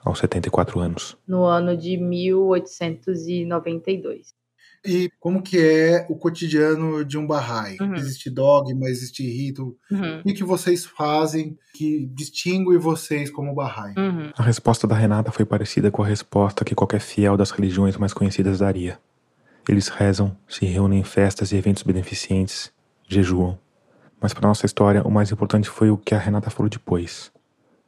[0.04, 1.16] aos 74 anos.
[1.26, 4.34] No ano de 1892.
[4.84, 7.76] E como que é o cotidiano de um Bahá'í?
[7.80, 7.94] Uhum.
[7.94, 9.76] Existe dogma, existe rito?
[9.90, 10.20] Uhum.
[10.20, 13.94] O que vocês fazem que distingue vocês como Bahá'í?
[13.96, 14.32] Uhum.
[14.36, 18.12] A resposta da Renata foi parecida com a resposta que qualquer fiel das religiões mais
[18.12, 18.98] conhecidas daria.
[19.68, 22.72] Eles rezam, se reúnem em festas e eventos beneficentes,
[23.08, 23.58] jejuam.
[24.20, 27.32] Mas para nossa história, o mais importante foi o que a Renata falou depois.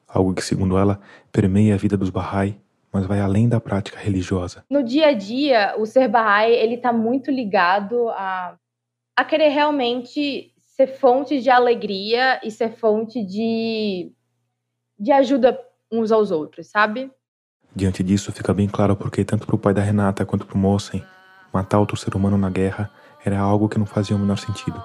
[0.07, 2.57] Algo que, segundo ela, permeia a vida dos Bahá'í,
[2.92, 4.64] mas vai além da prática religiosa.
[4.70, 8.57] No dia a dia, o ser Bahá'í, ele tá muito ligado a,
[9.16, 14.12] a querer realmente ser fonte de alegria e ser fonte de,
[14.98, 15.59] de ajuda
[15.90, 17.11] uns aos outros, sabe?
[17.74, 20.59] Diante disso, fica bem claro porque tanto para o pai da Renata quanto para o
[20.59, 21.05] Mossen,
[21.53, 22.90] matar outro ser humano na guerra
[23.24, 24.83] era algo que não fazia o menor sentido.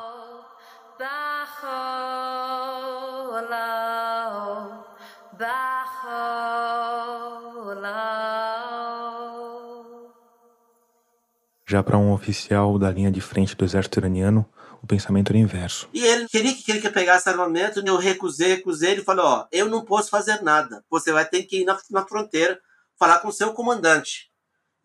[11.73, 14.47] Já para um oficial da linha de frente do exército iraniano,
[14.79, 15.89] o pensamento era inverso.
[15.91, 18.91] E ele queria que, queria que pegasse armamento, eu recusei, recusei.
[18.91, 20.85] Ele falou: Ó, eu não posso fazer nada.
[20.87, 22.61] Você vai ter que ir na, na fronteira
[22.95, 24.29] falar com o seu comandante.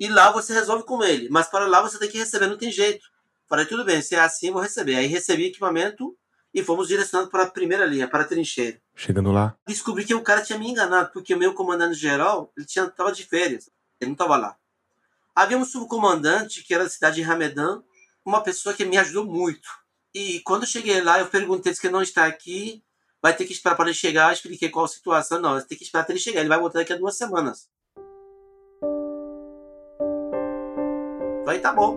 [0.01, 1.29] E lá você resolve com ele.
[1.29, 3.05] Mas para lá você tem que receber, não tem jeito.
[3.47, 4.95] Falei: tudo bem, se é assim, vou receber.
[4.95, 6.17] Aí recebi equipamento
[6.55, 8.81] e fomos direcionados para a primeira linha, para a trincheira.
[8.97, 12.65] Chegando lá, Descobri que o cara tinha me enganado, porque o meu comandante geral ele
[12.65, 13.69] tinha, tava de férias.
[14.01, 14.57] Ele não estava lá.
[15.39, 17.81] Havia um subcomandante que era da cidade de Ramedan,
[18.27, 19.69] uma pessoa que me ajudou muito.
[20.13, 22.83] E quando eu cheguei lá, eu perguntei se ele não está aqui,
[23.23, 24.31] vai ter que esperar para ele chegar.
[24.31, 25.41] Eu expliquei qual a situação.
[25.41, 26.41] Não, tem que esperar até ele chegar.
[26.41, 27.69] Ele vai voltar daqui a duas semanas.
[31.45, 31.97] Falei, tá bom.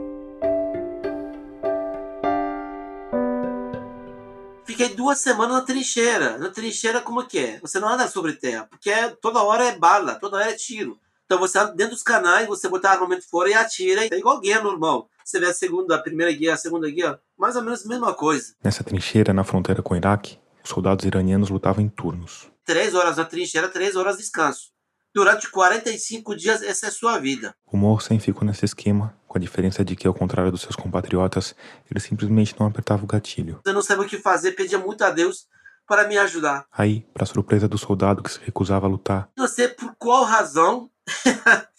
[4.65, 6.37] Fiquei duas semanas na trincheira.
[6.37, 7.59] Na trincheira, como que é?
[7.61, 11.01] Você não anda sobre terra, porque é- toda hora é bala, toda hora é tiro.
[11.31, 14.03] Então você dentro dos canais, você bota armamento fora e atira.
[14.03, 15.09] É igual guerra normal.
[15.23, 18.13] Você vê a segunda, a primeira guerra, a segunda guerra, mais ou menos a mesma
[18.13, 18.53] coisa.
[18.61, 22.51] nessa trincheira na fronteira com o Iraque, os soldados iranianos lutavam em turnos.
[22.65, 24.71] Três horas na trincheira, três horas de descanso.
[25.15, 27.55] Durante 45 dias, essa é a sua vida.
[27.65, 31.55] O Mohsen ficou nesse esquema, com a diferença de que, ao contrário dos seus compatriotas,
[31.89, 33.61] ele simplesmente não apertava o gatilho.
[33.65, 35.47] Eu não sabia o que fazer, pedia muito a Deus
[35.87, 36.65] para me ajudar.
[36.71, 40.89] Aí, para surpresa do soldado que se recusava a lutar, Não sei por qual razão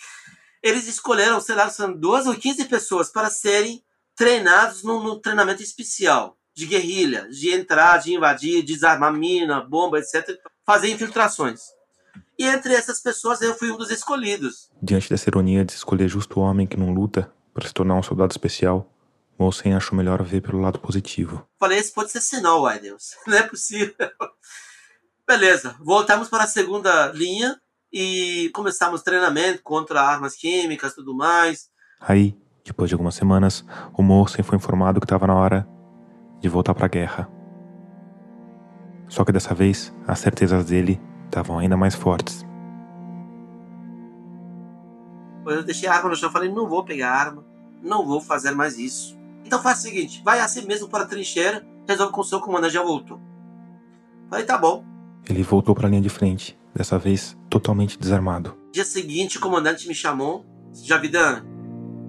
[0.62, 3.82] eles escolheram, sei lá, são duas ou 15 pessoas para serem
[4.14, 10.38] treinados num, num treinamento especial de guerrilha, de entrar, de invadir, desarmar mina, bomba, etc.
[10.66, 11.62] Fazer infiltrações.
[12.38, 14.70] E entre essas pessoas eu fui um dos escolhidos.
[14.82, 18.02] diante dessa ironia de escolher justo o homem que não luta para se tornar um
[18.02, 18.91] soldado especial,
[19.42, 21.44] Mohsen achou melhor ver pelo lado positivo.
[21.58, 23.16] Falei, esse pode ser sinal, Deus.
[23.26, 23.94] Não é possível.
[25.26, 27.58] Beleza, voltamos para a segunda linha
[27.92, 31.68] e começamos treinamento contra armas químicas e tudo mais.
[32.00, 35.66] Aí, depois de algumas semanas, o Mohsen foi informado que estava na hora
[36.40, 37.28] de voltar para a guerra.
[39.08, 42.46] Só que dessa vez, as certezas dele estavam ainda mais fortes.
[45.46, 47.44] Eu deixei a arma no chão, falei, não vou pegar a arma,
[47.82, 49.20] não vou fazer mais isso.
[49.52, 52.72] Então faz o seguinte, vai assim mesmo para a trincheira, resolve com o seu comandante,
[52.72, 53.20] já voltou.
[54.30, 54.82] Falei, tá bom.
[55.28, 58.56] Ele voltou para a linha de frente, dessa vez totalmente desarmado.
[58.72, 61.44] Dia seguinte, o comandante me chamou, Javidan,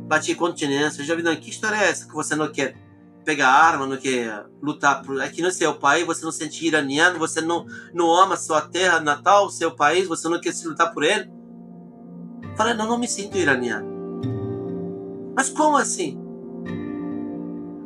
[0.07, 2.77] bati continência, Javidan, que história é essa que você não quer
[3.25, 5.21] pegar arma, não quer lutar por...
[5.21, 9.01] Aqui no seu país, você não se sente iraniano, você não, não ama sua terra
[9.01, 11.29] natal, seu país, você não quer se lutar por ele?
[12.55, 13.85] Falei, não, não me sinto iraniano.
[15.35, 16.22] Mas como assim?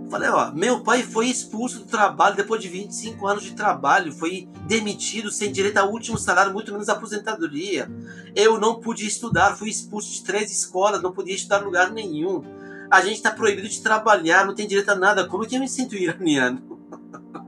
[0.09, 4.47] Falei, ó, meu pai foi expulso do trabalho depois de 25 anos de trabalho, foi
[4.65, 7.91] demitido sem direito ao último salário, muito menos aposentadoria.
[8.33, 12.41] Eu não podia estudar, fui expulso de três escolas, não podia estudar em lugar nenhum.
[12.89, 15.27] A gente está proibido de trabalhar, não tem direito a nada.
[15.27, 16.79] Como que eu me sinto iraniano?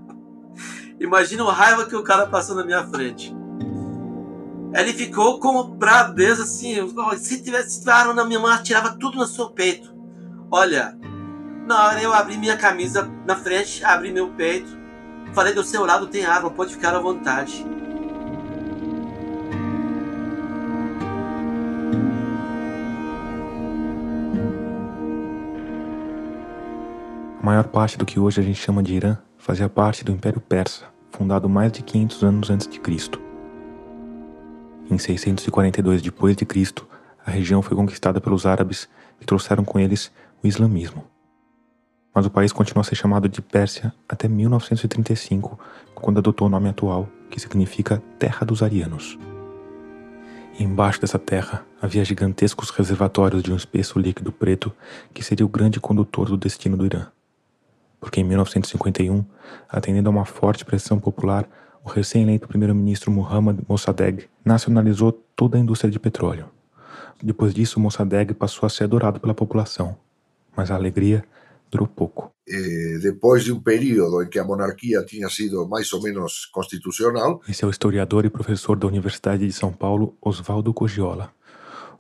[1.00, 3.34] Imagina o raiva que o cara passou na minha frente.
[4.74, 6.76] Ele ficou com bradeza assim,
[7.18, 9.96] se tivesse arma na minha mão, atirava tudo no seu peito.
[10.52, 11.00] Olha,
[11.70, 14.76] na hora eu abri minha camisa na frente, abri meu peito,
[15.34, 17.64] falei do seu lado tem arma, pode ficar à vontade.
[27.40, 30.42] A maior parte do que hoje a gente chama de Irã fazia parte do Império
[30.42, 33.22] Persa, fundado mais de 500 anos antes de Cristo.
[34.90, 36.88] Em 642 depois de Cristo,
[37.24, 40.12] a região foi conquistada pelos árabes que trouxeram com eles
[40.44, 41.06] o islamismo.
[42.20, 45.58] Mas o país continuou a ser chamado de Pérsia até 1935,
[45.96, 49.18] quando adotou o nome atual, que significa Terra dos Arianos.
[50.60, 54.70] E embaixo dessa terra havia gigantescos reservatórios de um espesso líquido preto
[55.14, 57.08] que seria o grande condutor do destino do Irã
[58.02, 59.24] porque em 1951,
[59.70, 61.48] atendendo a uma forte pressão popular,
[61.86, 66.48] o recém-eleito primeiro-ministro Muhammad Mossadegh nacionalizou toda a indústria de petróleo.
[67.24, 69.98] Depois disso, Mossadegh passou a ser adorado pela população,
[70.56, 71.24] mas a alegria
[71.70, 72.32] durou pouco.
[73.02, 77.42] depois de um período em que a monarquia tinha sido mais ou menos constitucional.
[77.48, 81.32] Esse é o historiador e professor da Universidade de São Paulo, Oswaldo Cogiola.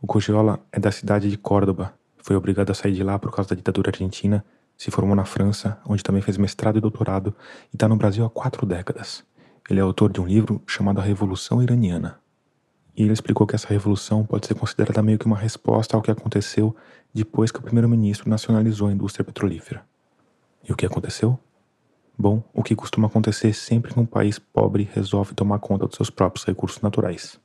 [0.01, 1.93] O Cogiola é da cidade de Córdoba.
[2.23, 4.43] Foi obrigado a sair de lá por causa da ditadura argentina
[4.79, 7.35] se formou na França, onde também fez mestrado e doutorado,
[7.69, 9.25] e está no Brasil há quatro décadas.
[9.69, 12.17] Ele é autor de um livro chamado A Revolução Iraniana.
[12.99, 16.11] E ele explicou que essa revolução pode ser considerada meio que uma resposta ao que
[16.11, 16.75] aconteceu
[17.13, 19.85] depois que o primeiro-ministro nacionalizou a indústria petrolífera.
[20.67, 21.39] E o que aconteceu?
[22.17, 26.09] Bom, o que costuma acontecer sempre que um país pobre resolve tomar conta dos seus
[26.09, 27.39] próprios recursos naturais: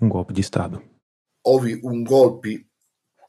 [0.00, 0.80] um golpe de Estado.
[1.44, 2.66] Houve um golpe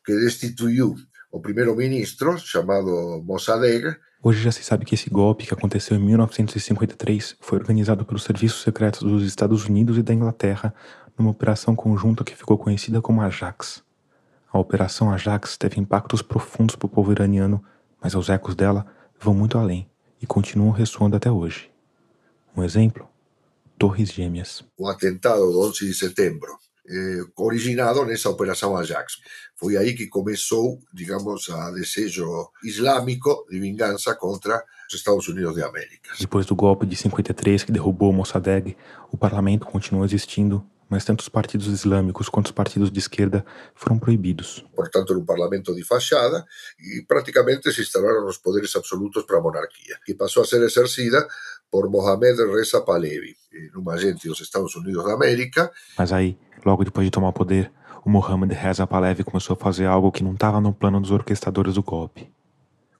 [0.06, 0.96] que destituiu
[1.30, 3.98] o primeiro-ministro, chamado Mossadegh.
[4.24, 8.62] Hoje já se sabe que esse golpe, que aconteceu em 1953, foi organizado pelos serviços
[8.62, 10.74] secretos dos Estados Unidos e da Inglaterra
[11.18, 13.84] numa operação conjunta que ficou conhecida como Ajax.
[14.52, 17.64] A Operação Ajax teve impactos profundos para o povo iraniano,
[18.02, 18.86] mas os ecos dela
[19.20, 19.90] vão muito além
[20.22, 21.70] e continuam ressoando até hoje.
[22.56, 23.08] Um exemplo?
[23.78, 24.64] Torres Gêmeas.
[24.78, 29.18] O atentado do 11 de setembro eh, originado nessa Operação Ajax.
[29.56, 35.64] Foi aí que começou, digamos, a desejo islâmico de vingança contra os Estados Unidos de
[35.64, 36.12] América.
[36.20, 38.78] Depois do golpe de 53 que derrubou Mossadegh,
[39.12, 43.98] o parlamento continuou existindo, mas tanto os partidos islâmicos quanto os partidos de esquerda foram
[43.98, 44.66] proibidos.
[44.76, 46.46] Portanto, era um parlamento de fachada
[46.80, 51.28] e praticamente se instalaram os poderes absolutos para a monarquia, que passou a ser exercida
[51.72, 53.36] por Mohamed Reza Pahlavi,
[53.76, 55.72] um agente dos Estados Unidos da América.
[55.98, 57.72] Mas aí, logo depois de tomar o poder,
[58.04, 61.74] o Mohamed Reza Pahlavi começou a fazer algo que não estava no plano dos orquestradores
[61.74, 62.32] do golpe.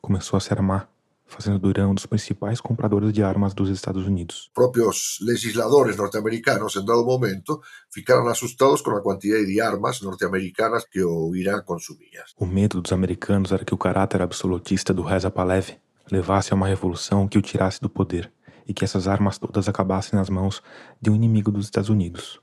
[0.02, 0.90] Começou a se armar,
[1.26, 4.50] fazendo Durão um dos principais compradores de armas dos Estados Unidos.
[4.54, 7.62] Próprios legisladores norte-americanos, em dado momento,
[7.92, 12.24] ficaram assustados com a quantidade de armas norte-americanas que o Irã consumia.
[12.38, 15.78] O medo dos americanos era que o caráter absolutista do Reza Pahlavi
[16.12, 18.32] levasse a uma revolução que o tirasse do poder
[18.68, 20.62] e que essas armas todas acabassem nas mãos
[21.02, 22.40] de um inimigo dos Estados Unidos.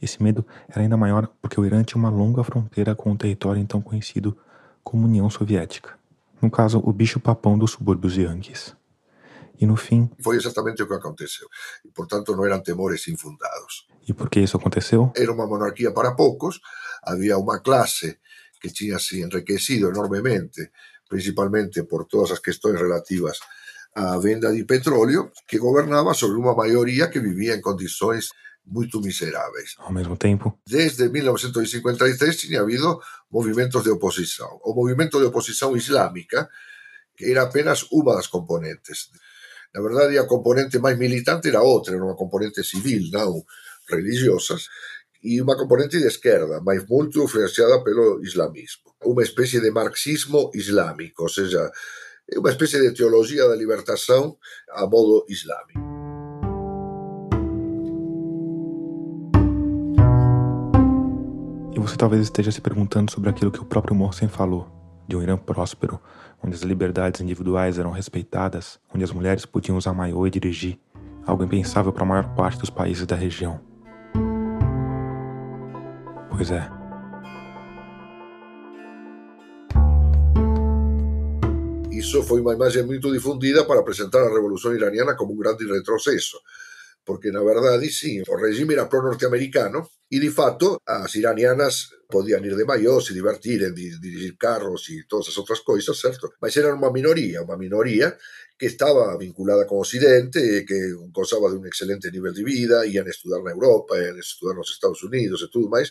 [0.00, 3.60] Esse medo era ainda maior porque o Irã tinha uma longa fronteira com o território
[3.60, 4.36] então conhecido
[4.82, 5.98] como União Soviética.
[6.44, 8.76] No caso, o bicho-papão dos subúrbios Yankees.
[9.58, 10.10] E no fim.
[10.22, 11.48] Foi exatamente o que aconteceu.
[11.82, 13.86] E, portanto, não eram temores infundados.
[14.06, 15.10] E por que isso aconteceu?
[15.16, 16.60] Era uma monarquia para poucos,
[17.02, 18.18] havia uma classe
[18.60, 20.70] que tinha se enriquecido enormemente,
[21.08, 23.38] principalmente por todas as questões relativas
[23.94, 28.28] à venda de petróleo, que governava sobre uma maioria que vivia em condições
[28.66, 29.74] muito miseráveis.
[29.78, 33.00] Ao mesmo tempo, desde 1953 tinha havido
[33.30, 34.60] movimentos de oposição.
[34.64, 36.48] O movimento de oposição islâmica
[37.16, 39.10] que era apenas uma das componentes.
[39.74, 43.44] Na verdade, a componente mais militante era outra, era uma componente civil, não
[43.88, 44.56] religiosa,
[45.22, 48.94] e uma componente de esquerda, mas muito influenciada pelo islamismo.
[49.04, 51.70] Uma espécie de marxismo islâmico, ou seja,
[52.36, 54.36] uma espécie de teologia da libertação
[54.70, 55.93] a modo islâmico.
[61.84, 64.66] Você talvez esteja se perguntando sobre aquilo que o próprio Mohsen falou,
[65.06, 66.00] de um Irã próspero,
[66.42, 70.78] onde as liberdades individuais eram respeitadas, onde as mulheres podiam usar maiô e dirigir,
[71.26, 73.60] algo impensável para a maior parte dos países da região.
[76.30, 76.70] Pois é.
[81.90, 86.38] Isso foi uma imagem muito difundida para apresentar a Revolução Iraniana como um grande retrocesso
[87.04, 92.54] porque na verdade sim, o regime era pro-norte-americano Y de facto, as iranianas podían ir
[92.54, 96.34] de maior, se divertir, en dirigir carros y todas esas otras cosas, ¿cierto?
[96.40, 98.16] Mas eran una minoría, una minoría
[98.56, 103.42] que estaba vinculada con Occidente, que gozaba de un excelente nivel de vida, ian estudar
[103.42, 105.90] na Europa, ian estudar nos Estados Unidos e tudo máis,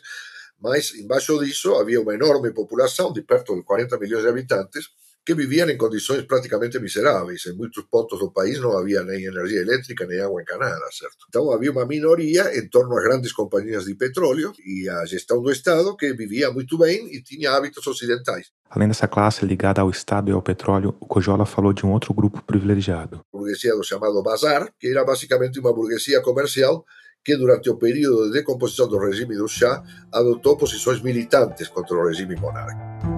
[0.63, 4.95] mas embaixo disso había uma enorme população de perto de 40 milhões de habitantes
[5.25, 7.45] que vivían en condições prácticamente miseráveis.
[7.47, 11.25] En muitos pontos do país non había nem energia eléctrica nem agua encanada, certo?
[11.31, 15.47] Então había unha minoría en torno ás grandes compañías de petróleo e a gestão do
[15.47, 18.51] Estado que vivía muito bem e tinha hábitos ocidentais.
[18.67, 22.13] Além dessa classe ligada ao Estado e ao petróleo, o Cojola falou de um outro
[22.13, 23.23] grupo privilegiado.
[23.31, 26.83] A burguesia do chamado Bazar, que era basicamente uma burguesia comercial
[27.23, 32.05] que durante o período de decomposição do regime do Shah adotou posições militantes contra o
[32.05, 33.12] regime monárquico.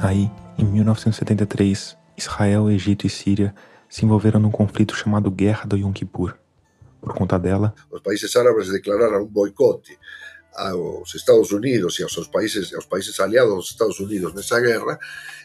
[0.00, 3.52] Aí, em 1973, Israel, Egito e Síria
[3.88, 6.36] se envolveram num conflito chamado Guerra do Yom Kippur.
[7.00, 9.98] Por conta dela, os países árabes declararam um boicote
[10.54, 14.98] aos Estados Unidos e aos países, aos países aliados aos Estados Unidos nessa guerra,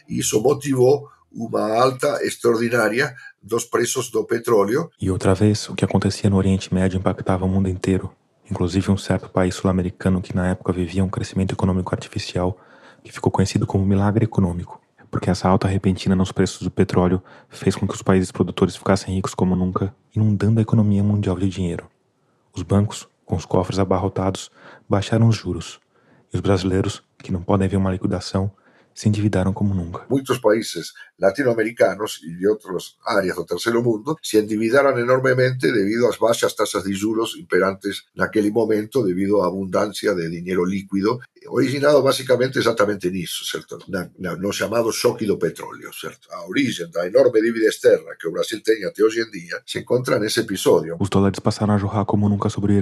[0.08, 4.88] e isso motivou uma alta extraordinária dos preços do petróleo.
[5.00, 8.12] E outra vez, o que acontecia no Oriente Médio impactava o mundo inteiro,
[8.48, 12.56] inclusive um certo país sul-americano que na época vivia um crescimento econômico artificial
[13.04, 14.80] que ficou conhecido como milagre econômico,
[15.10, 19.14] porque essa alta repentina nos preços do petróleo fez com que os países produtores ficassem
[19.14, 21.86] ricos como nunca, inundando a economia mundial de dinheiro.
[22.52, 24.50] Os bancos, com os cofres abarrotados,
[24.88, 25.78] baixaram os juros,
[26.32, 28.50] e os brasileiros, que não podem ver uma liquidação,
[28.94, 30.06] se endividaram como nunca.
[30.08, 36.16] Muitos países latino-americanos e de outras áreas do terceiro mundo se endividaram enormemente devido às
[36.16, 42.58] baixas taxas de juros imperantes naquele momento, devido à abundância de dinheiro líquido, originado basicamente
[42.58, 43.78] exatamente nisso, certo?
[43.88, 44.92] Na, na, no chamado
[45.38, 46.28] petróleo, certo?
[46.32, 49.78] A origem da enorme dívida externa que o Brasil tem até hoje em dia se
[49.78, 50.96] encontra nesse episódio.
[50.98, 52.74] Os dólares passaram a jorrar como nunca sobre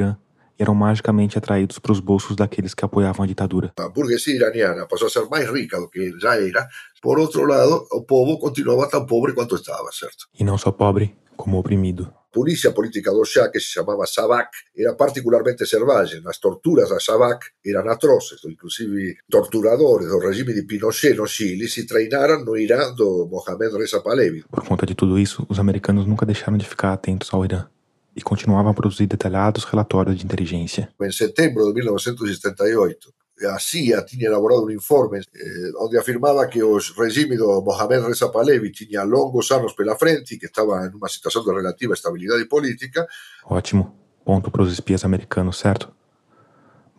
[0.62, 3.72] eram magicamente atraídos para os bolsos daqueles que apoiavam a ditadura.
[3.78, 6.66] A burguesia iraniana passou a ser mais rica do que já era.
[7.02, 10.28] Por outro lado, o povo continuava tão pobre quanto estava, certo?
[10.38, 12.12] E não só pobre, como oprimido.
[12.14, 16.22] A polícia política do Shah, que se chamava Sabak, era particularmente selvagem.
[16.26, 18.40] As torturas da Sabak eram atroces.
[18.46, 24.00] Inclusive, torturadores do regime de Pinochet no Chile se treinaram no Irã do Mohamed Reza
[24.00, 24.44] Pahlavi.
[24.50, 27.66] Por conta de tudo isso, os americanos nunca deixaram de ficar atentos ao Irã
[28.14, 30.88] e continuavam a produzir detalhados relatórios de inteligência.
[31.00, 33.12] Em setembro de 1978,
[33.46, 38.28] a CIA tinha elaborado um informe eh, onde afirmava que o regime do Mohamed Reza
[38.28, 42.44] Pahlavi tinha longos anos pela frente e que estava em uma situação de relativa estabilidade
[42.46, 43.06] política.
[43.44, 43.96] Ótimo.
[44.24, 45.92] Ponto para os espias americanos, certo?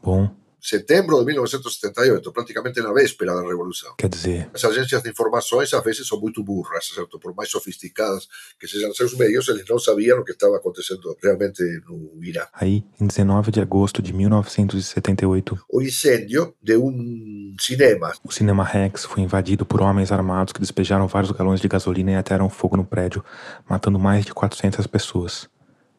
[0.02, 0.30] Bom,
[0.64, 3.94] setembro de 1978, praticamente na véspera da Revolução.
[3.98, 7.20] Quer dizer, as agências de informações às vezes são muito burras, certo?
[7.20, 11.62] Por mais sofisticadas que sejam seus meios, eles não sabiam o que estava acontecendo realmente
[11.86, 12.46] no Irã.
[12.54, 18.14] Aí, em 19 de agosto de 1978, o incêndio de um cinema.
[18.24, 22.16] O Cinema Rex foi invadido por homens armados que despejaram vários galões de gasolina e
[22.16, 23.24] atearam fogo no prédio,
[23.68, 25.50] matando mais de 400 pessoas.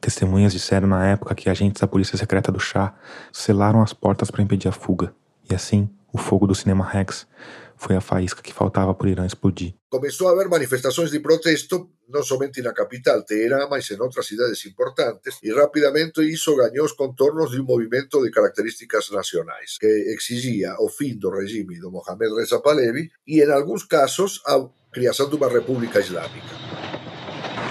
[0.05, 2.95] Testemunhas disseram na época que agentes da polícia secreta do chá
[3.33, 5.15] selaram as portas para impedir a fuga.
[5.49, 7.27] E assim, o fogo do cinema Rex
[7.75, 9.73] foi a faísca que faltava por Irã explodir.
[9.89, 14.67] Começou a haver manifestações de protesto, não somente na capital, Teherã, mas em outras cidades
[14.67, 20.77] importantes, e rapidamente isso ganhou os contornos de um movimento de características nacionais, que exigia
[20.81, 25.37] o fim do regime do Mohamed Reza Pahlavi e, em alguns casos, a criação de
[25.37, 26.74] uma república islâmica.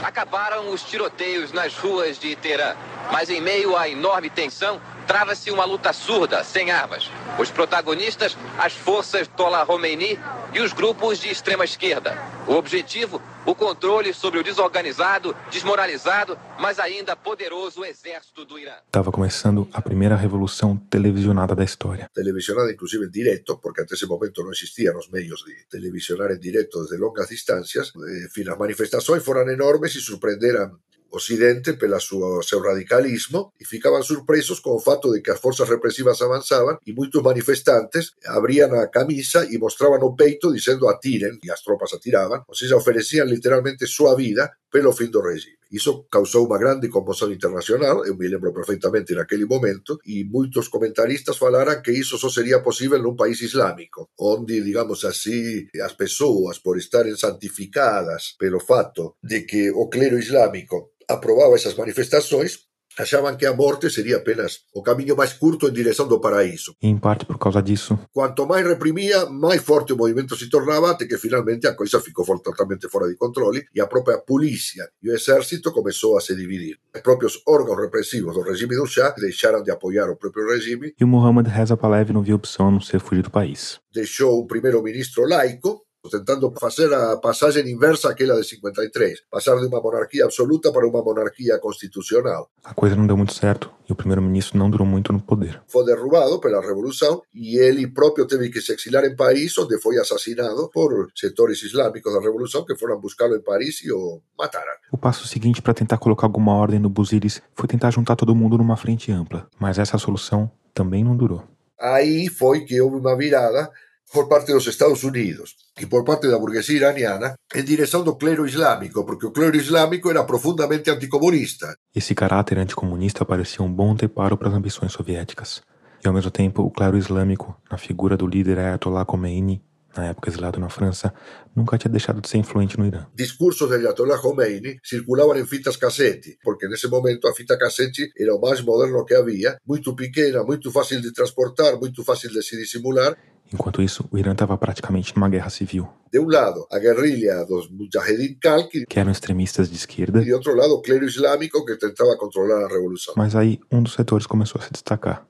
[0.03, 2.75] Acabaram os tiroteios nas ruas de Teherã,
[3.09, 7.09] mas em meio à enorme tensão, trava-se uma luta surda, sem armas.
[7.37, 10.19] Os protagonistas, as forças Tola Khomeini
[10.53, 12.17] e os grupos de extrema esquerda.
[12.47, 18.73] O objetivo, o controle sobre o desorganizado, desmoralizado, mas ainda poderoso exército do Irã.
[18.85, 22.09] Estava começando a primeira revolução televisionada da história.
[22.13, 26.39] Televisionada inclusive em direto, porque até esse momento não existiam os meios de televisionar em
[26.39, 27.91] direto desde longas distâncias.
[28.25, 30.77] Enfim, as manifestações foram enormes e surpreenderam
[31.13, 35.69] Occidente pela súa, seu radicalismo e ficaban surpresos con o fato de que as forzas
[35.69, 41.53] represivas avanzaban e moitos manifestantes abrían a camisa e mostraban o peito dicendo atiren e
[41.53, 45.61] as tropas atiraban, ou seja, oferecían literalmente súa vida pelo fin do regime.
[45.69, 51.37] Iso causou unha grande conmoción internacional, eu me lembro perfectamente naquele momento, e moitos comentaristas
[51.37, 56.77] falaran que iso só sería posible nun país islámico, onde, digamos así, as persoas por
[56.81, 62.59] estaren santificadas pelo fato de que o clero islámico aprovava essas manifestações,
[62.97, 66.75] achavam que a morte seria apenas o caminho mais curto em direção do paraíso.
[66.81, 70.91] E em parte por causa disso, Quanto mais reprimia, mais forte o movimento se tornava,
[70.91, 75.09] até que finalmente a coisa ficou totalmente fora de controle e a própria polícia e
[75.09, 76.77] o exército começou a se dividir.
[76.95, 81.03] Os próprios órgãos repressivos do regime do Shah deixaram de apoiar o próprio regime, e
[81.03, 83.79] o Mohammad Reza Pahlavi não via opção a não ser fugir do país.
[83.93, 89.81] deixou um primeiro-ministro laico, tentando fazer a passagem inversa àquela de 53, passar de uma
[89.81, 92.49] monarquia absoluta para uma monarquia constitucional.
[92.63, 95.61] A coisa não deu muito certo e o primeiro-ministro não durou muito no poder.
[95.67, 99.97] Foi derrubado pela revolução e ele próprio teve que se exilar em Paris, onde foi
[99.97, 104.73] assassinado por setores islâmicos da revolução que foram buscá-lo em Paris e o mataram.
[104.91, 108.57] O passo seguinte para tentar colocar alguma ordem no Buziris foi tentar juntar todo mundo
[108.57, 111.43] numa frente ampla, mas essa solução também não durou.
[111.79, 113.69] Aí foi que houve uma virada
[114.11, 118.45] por parte dos Estados Unidos e por parte da burguesia iraniana em direção do clero
[118.45, 121.75] islâmico, porque o clero islâmico era profundamente anticomunista.
[121.95, 125.61] Esse caráter anticomunista parecia um bom anteparo para as ambições soviéticas.
[126.03, 129.63] E ao mesmo tempo, o clero islâmico, na figura do líder Ayatollah Khomeini,
[129.95, 131.13] na época exilado na França,
[131.55, 133.05] nunca tinha deixado de ser influente no Irã.
[133.15, 138.35] Discursos de Ayatollah Khomeini circulavam em fitas cassete, porque nesse momento a fita cassete era
[138.35, 142.57] o mais moderno que havia, muito pequena, muito fácil de transportar, muito fácil de se
[142.57, 143.15] dissimular.
[143.53, 147.69] Enquanto isso, o Irã estava praticamente numa guerra civil, De um lado, a guerrilha dos
[147.69, 151.75] Mujahedin Khalq e que eram extremistas de esquerda, de outro lado, o clero islâmico que
[151.77, 153.13] tentava controlar a revolução.
[153.17, 155.27] mas aí um dos setores começou a se destacar.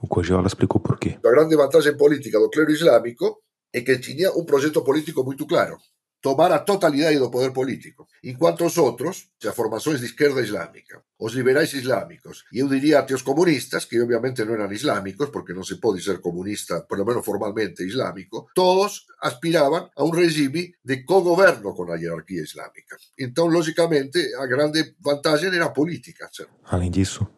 [0.00, 1.18] O Cogiola explicou por quê.
[1.24, 3.38] A grande vantagem política do clero islâmico
[3.72, 5.78] é que tinha um projeto político muito claro.
[6.20, 8.08] Tomar a totalidade poder político.
[8.24, 13.16] Enquanto os outros, as formações de esquerda islâmica, os liberais islâmicos, e eu diria até
[13.18, 17.84] comunistas, que obviamente não eram islâmicos, porque não se pode ser comunista, pelo menos formalmente
[17.84, 22.96] islâmico, todos aspiravam a um regime de cogoverno com a hierarquia islâmica.
[23.16, 26.28] Então, logicamente, a grande vantagem era política.
[26.32, 26.50] certo?
[26.64, 27.28] Além disso,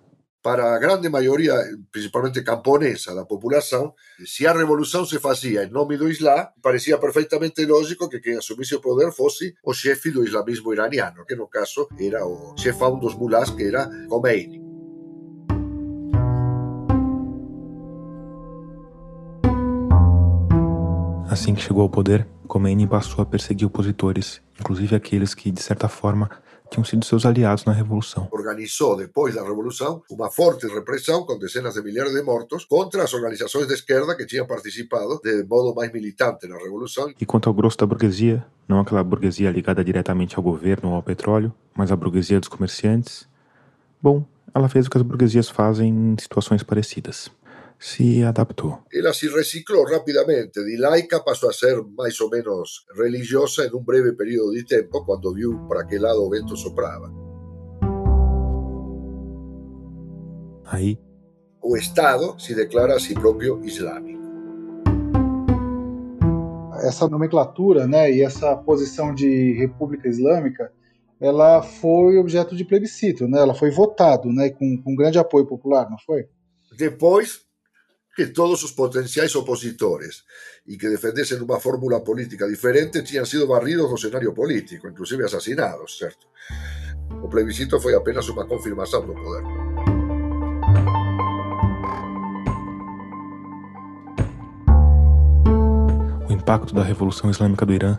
[0.43, 1.55] para a grande maioria,
[1.93, 7.65] principalmente camponesa da população, se a revolução se fazia em nome do Islã, parecia perfeitamente
[7.67, 11.89] lógico que quem assumisse o poder fosse o chefe do islamismo iraniano, que no caso
[11.99, 14.71] era o chefão dos mulás, que era Khomeini.
[21.41, 25.89] assim que chegou ao poder, Khomeini passou a perseguir opositores, inclusive aqueles que, de certa
[25.89, 26.29] forma,
[26.71, 28.29] tinham sido seus aliados na revolução.
[28.31, 33.13] Organizou, depois da revolução, uma forte repressão com dezenas de milhares de mortos contra as
[33.13, 37.55] organizações de esquerda que tinham participado de modo mais militante na revolução E quanto ao
[37.55, 41.97] grosso da burguesia, não aquela burguesia ligada diretamente ao governo ou ao petróleo, mas a
[41.97, 43.29] burguesia dos comerciantes,
[44.01, 47.31] bom, ela fez o que as burguesias fazem em situações parecidas.
[47.83, 48.79] Se adaptou.
[48.93, 50.63] ela se reciclou rapidamente.
[50.63, 55.03] De laica passou a ser mais ou menos religiosa em um breve período de tempo,
[55.03, 57.11] quando viu para que lado o vento soprava.
[60.67, 60.99] Aí,
[61.63, 64.21] O Estado se declara a si próprio islâmico.
[66.83, 70.73] essa nomenclatura, né, e essa posição de República Islâmica,
[71.21, 73.41] ela foi objeto de plebiscito, né?
[73.41, 76.27] Ela foi votado, né, com, com grande apoio popular, não foi?
[76.79, 77.41] Depois
[78.21, 80.25] que todos os potenciais opositores
[80.67, 85.97] e que defendessem uma fórmula política diferente tinham sido barridos do cenário político, inclusive assassinados,
[85.97, 86.27] certo?
[87.23, 89.45] O plebiscito foi apenas uma confirmação do poder.
[96.29, 97.99] o impacto da Revolução Islâmica do Irã,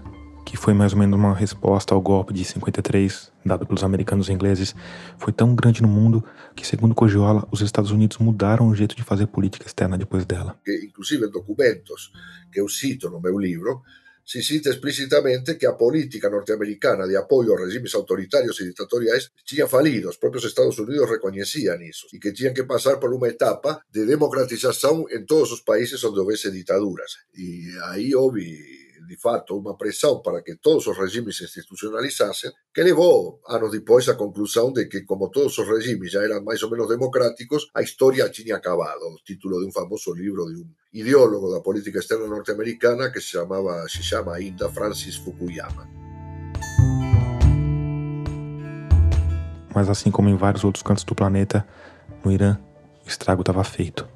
[0.51, 4.33] que foi mais ou menos uma resposta ao golpe de 53 dado pelos americanos e
[4.33, 4.75] ingleses,
[5.17, 6.21] foi tão grande no mundo
[6.53, 10.59] que, segundo Cogiola, os Estados Unidos mudaram o jeito de fazer política externa depois dela.
[10.65, 12.11] que inclusive documentos
[12.51, 13.81] que eu cito no meu livro,
[14.25, 19.67] se cita explicitamente que a política norte-americana de apoio aos regimes autoritários e ditatoriais tinha
[19.67, 20.09] falido.
[20.09, 24.05] Os próprios Estados Unidos reconheciam isso e que tinham que passar por uma etapa de
[24.05, 27.11] democratização em todos os países onde houvesse ditaduras.
[27.37, 28.45] E aí houve,
[29.11, 34.07] de fato, uma pressão para que todos os regimes se institucionalizassem, que levou, anos depois,
[34.07, 37.81] à conclusão de que, como todos os regimes já eram mais ou menos democráticos, a
[37.81, 39.01] história tinha acabado.
[39.25, 43.85] Título de um famoso livro de um ideólogo da política externa norte-americana que se chamava,
[43.89, 45.89] se chama ainda Francis Fukuyama.
[49.75, 51.67] Mas assim como em vários outros cantos do planeta,
[52.23, 52.57] no Irã,
[53.05, 54.07] o estrago estava feito.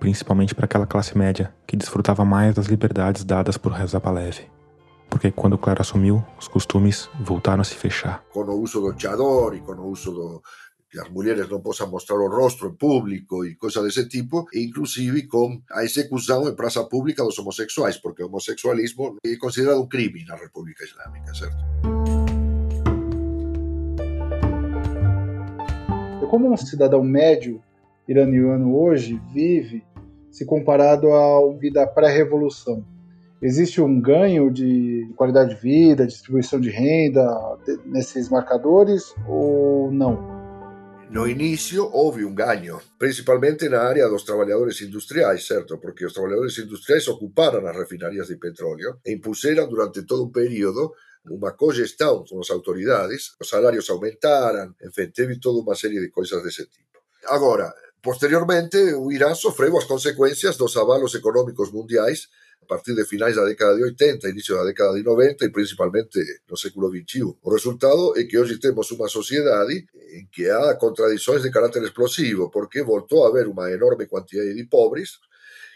[0.00, 4.50] Principalmente para aquela classe média que desfrutava mais das liberdades dadas por Reza Pahlavi.
[5.10, 8.24] Porque quando o clero assumiu, os costumes voltaram a se fechar.
[8.32, 10.42] Com o uso do chador e com o uso do
[10.90, 14.64] que as mulheres não possam mostrar o rosto em público e coisas desse tipo, e
[14.64, 19.86] inclusive com a execução em praça pública dos homossexuais, porque o homossexualismo é considerado um
[19.86, 21.56] crime na República Islâmica, certo?
[26.28, 27.62] Como um cidadão médio
[28.08, 29.84] iraniano hoje vive
[30.30, 32.84] se comparado à vida pré-revolução?
[33.42, 37.26] Existe um ganho de qualidade de vida, distribuição de renda
[37.86, 40.40] nesses marcadores ou não?
[41.10, 45.78] No inicio houve um ganho, principalmente na área dos trabalhadores industriais, certo?
[45.78, 50.92] Porque os trabalhadores industriais ocuparam as refinarias de petróleo e impuseram durante todo um período
[51.28, 56.42] uma cogestão com as autoridades, os salários aumentaram, enfim, teve toda uma série de coisas
[56.42, 56.98] desse tipo.
[57.26, 57.72] Agora,
[58.02, 58.76] posteriormente,
[59.10, 62.28] Irã sofreu as consequências dos avalos econômicos mundiais
[62.62, 66.20] a partir de finais da década de 80, inicio da década de 90 e principalmente
[66.48, 67.22] no século XXI.
[67.42, 72.50] O resultado é que hoje temos uma sociedade em que há contradições de caráter explosivo,
[72.50, 75.18] porque voltou a haver uma enorme quantidade de pobres,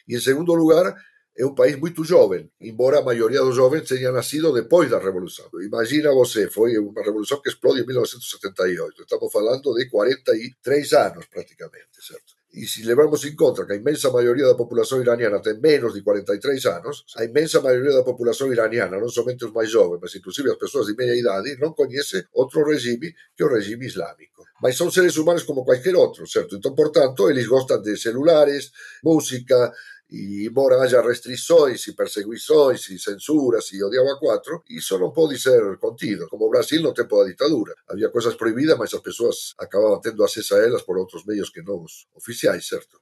[0.07, 0.95] e em segundo lugar,
[1.37, 5.47] é um país muito jovem, embora a maioria dos jovens tenha nascido depois da Revolução.
[5.63, 9.03] Imagina você, foi uma revolução que explode em 1978.
[9.03, 12.35] Estamos falando de 43 anos, praticamente, certo?
[12.55, 16.03] E se levarmos em conta que a imensa maioria da população iraniana tem menos de
[16.03, 20.53] 43 anos, a imensa maioria da população iraniana, não somente os mais jovens, mas inclusive
[20.53, 24.45] as pessoas de meia idade, não conhece outro regime que o regime islâmico.
[24.63, 26.55] Mas são seres humanos como qualquer outro, certo?
[26.55, 28.71] Então, portanto, eles gostam de celulares,
[29.03, 29.73] música,
[30.11, 35.39] e embora haja restrições e perseguições e censuras e o diabo quatro, isso não pode
[35.39, 36.29] ser contido.
[36.29, 37.75] Como o Brasil no tempo da ditadura.
[37.89, 41.63] Havia coisas proibidas, mas as pessoas acabavam tendo acesso a elas por outros meios que
[41.63, 43.01] não os oficiais, certo?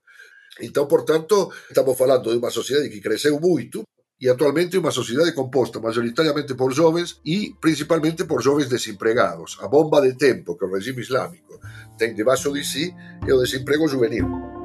[0.61, 3.85] Então, portanto, estamos falando de uma sociedade que cresceu muito,
[4.23, 9.59] e atualmente uma sociedade composta majoritariamente por jovens e principalmente por jovens desempregados.
[9.61, 11.59] A bomba de tempo que o regime islâmico
[11.99, 12.95] tem debaixo de si
[13.27, 14.62] é o desemprego juvenil.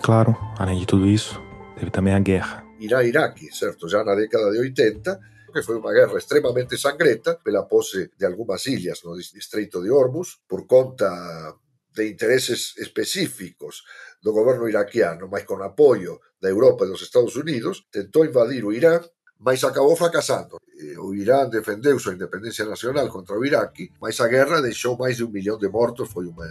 [0.00, 1.40] Claro, além de tudo isso,
[1.76, 2.64] teve também a guerra.
[2.78, 3.88] Irã-Iraque, certo?
[3.88, 5.20] Já na década de 80,
[5.52, 10.38] que foi uma guerra extremamente sangrenta pela posse de algumas ilhas no Estreito de Hormuz,
[10.48, 11.54] por conta
[11.94, 13.82] de interesses específicos
[14.22, 18.72] do governo iraquiano, mas com apoio da Europa e dos Estados Unidos, tentou invadir o
[18.72, 19.00] Irã,
[19.38, 20.56] mas acabou fracassando.
[20.98, 25.24] O Irã defendeu sua independência nacional contra o Iraque, mas a guerra deixou mais de
[25.24, 26.46] um milhão de mortos, foi uma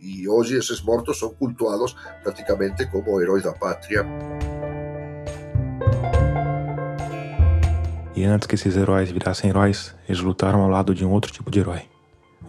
[0.00, 4.04] e hoje esses mortos são cultuados praticamente como heróis da pátria.
[8.14, 11.50] E antes que esses heróis virassem heróis, eles lutaram ao lado de um outro tipo
[11.50, 11.82] de herói.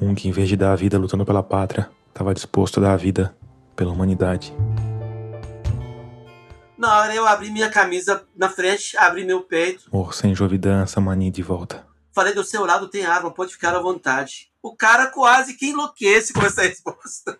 [0.02, 2.94] Um que, em vez de dar a vida lutando pela pátria, estava disposto a dar
[2.94, 3.36] a vida
[3.76, 4.54] pela humanidade.
[6.78, 9.84] Na hora eu abri minha camisa na frente, abri meu peito.
[9.94, 11.86] Morro sem jovidança, mani de volta.
[12.12, 14.51] Falei do seu lado tem arma, pode ficar à vontade.
[14.62, 17.40] O cara quase que enlouquece com essa resposta.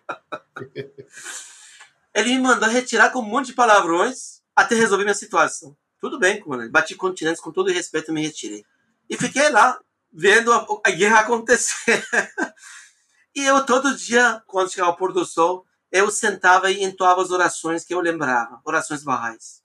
[2.14, 5.76] Ele me mandou retirar com um monte de palavrões até resolver minha situação.
[6.00, 6.70] Tudo bem, comandante.
[6.70, 8.64] Bati continentes com todo respeito me retirei.
[9.08, 9.80] E fiquei lá,
[10.12, 12.04] vendo a, a guerra acontecer.
[13.34, 17.30] e eu todo dia, quando chegava ao pôr do sol, eu sentava e entoava as
[17.30, 19.62] orações que eu lembrava, orações barrais.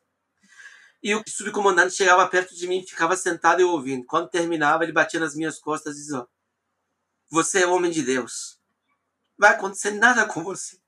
[1.01, 4.05] E o subcomandante chegava perto de mim, ficava sentado e ouvindo.
[4.05, 6.27] Quando terminava, ele batia nas minhas costas e dizia:
[7.29, 8.59] Você é homem de Deus.
[9.37, 10.79] Vai acontecer nada com você.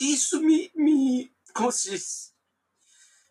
[0.00, 0.70] Isso me.
[0.74, 2.32] me como se diz?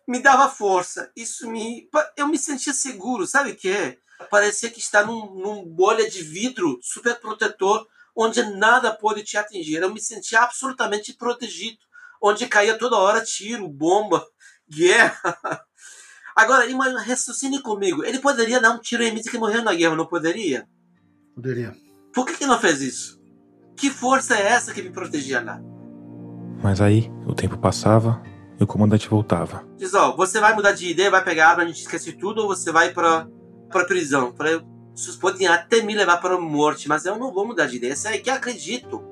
[0.06, 1.10] Me dava força.
[1.14, 1.88] Isso me.
[2.16, 3.26] Eu me sentia seguro.
[3.26, 3.98] Sabe o que é?
[4.30, 9.82] Parecia que está num, num bolha de vidro super protetor, onde nada pode te atingir.
[9.82, 11.78] Eu me sentia absolutamente protegido
[12.20, 14.26] onde caía toda hora tiro, bomba,
[14.68, 15.66] guerra.
[16.40, 16.64] Agora,
[17.02, 18.02] raciocine comigo.
[18.02, 20.66] Ele poderia dar um tiro em mim que morreu na guerra, não poderia?
[21.34, 21.76] Poderia.
[22.14, 23.20] Por que, que não fez isso?
[23.76, 25.60] Que força é essa que me protegia lá?
[26.62, 28.22] Mas aí, o tempo passava
[28.58, 29.66] e o comandante voltava.
[29.76, 32.40] Diz, ó, você vai mudar de ideia, vai pegar a arma, a gente esquece tudo,
[32.40, 33.28] ou você vai pra,
[33.68, 34.32] pra prisão?
[34.32, 34.62] Pra,
[34.94, 37.92] vocês podem até me levar para a morte, mas eu não vou mudar de ideia.
[37.92, 39.04] Isso aí que acredito.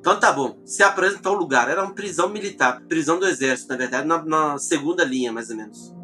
[0.00, 1.68] Então tá bom, se apresentou ao lugar.
[1.70, 5.56] Era uma prisão militar, prisão do exército, na verdade, na, na segunda linha, mais ou
[5.56, 5.95] menos.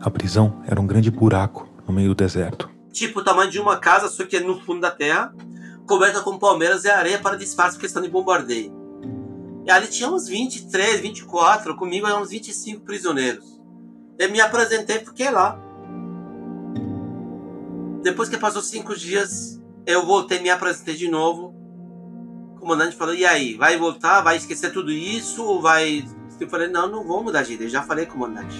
[0.00, 2.70] A prisão era um grande buraco no meio do deserto.
[2.92, 5.34] Tipo o tamanho de uma casa, só que no fundo da terra,
[5.86, 8.72] coberta com palmeiras e areia para disfarce questão de bombardeio.
[9.66, 13.60] E ali tinha uns 23, 24, comigo eram uns 25 prisioneiros.
[14.18, 15.58] Eu me apresentei e fiquei lá.
[18.02, 21.60] Depois que passou cinco dias, eu voltei me apresentei de novo
[22.60, 24.20] o comandante falou: e aí, vai voltar?
[24.20, 25.42] Vai esquecer tudo isso?
[25.42, 26.04] Ou vai.
[26.38, 27.70] Eu falei: não, não vou mudar de ideia.
[27.70, 28.54] Já falei, comandante.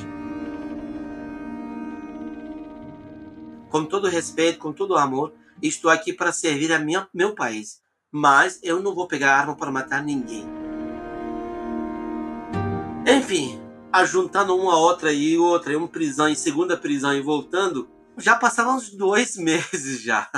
[3.71, 7.81] Com todo respeito, com todo amor, estou aqui para servir a minha, meu país.
[8.11, 10.45] Mas eu não vou pegar arma para matar ninguém.
[13.07, 13.63] Enfim,
[13.93, 18.91] ajuntando uma outra e outra, uma prisão em segunda prisão e voltando, já passavam uns
[18.91, 20.29] dois meses já.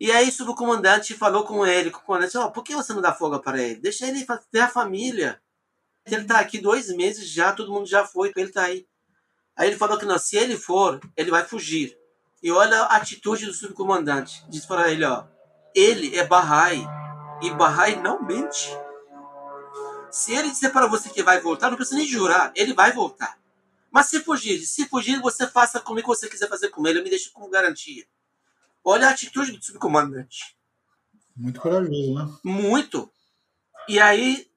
[0.00, 3.02] E aí o comandante falou com ele, com o comandante, oh, por que você não
[3.02, 3.80] dá folga para ele?
[3.80, 5.38] Deixa ele ter a família.
[6.06, 8.86] Ele tá aqui dois meses já, todo mundo já foi, ele tá aí.
[9.54, 11.97] Aí ele falou que não, se ele for, ele vai fugir.
[12.42, 14.44] E olha a atitude do subcomandante.
[14.48, 15.24] Diz para ele, ó,
[15.74, 16.86] ele é Bahá'í
[17.42, 18.70] e Bahá'í não mente.
[20.10, 23.38] Se ele disser para você que vai voltar, não precisa nem jurar, ele vai voltar.
[23.90, 26.98] Mas se fugir, se fugir, você faça comigo o que você quiser fazer com ele,
[26.98, 28.06] eu me deixo como garantia.
[28.84, 30.56] Olha a atitude do subcomandante.
[31.36, 32.28] Muito corajoso, né?
[32.42, 33.10] Muito.
[33.88, 34.47] E aí,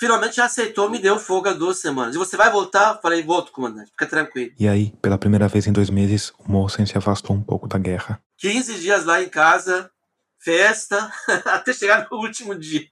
[0.00, 2.14] finalmente já aceitou, me deu folga duas semanas.
[2.14, 2.98] E você vai voltar?
[3.02, 4.50] Falei, volto, comandante, fica tranquilo.
[4.58, 7.78] E aí, pela primeira vez em dois meses, o Mossen se afastou um pouco da
[7.78, 8.18] guerra.
[8.38, 9.90] 15 dias lá em casa,
[10.38, 11.12] festa,
[11.44, 12.88] até chegar no último dia.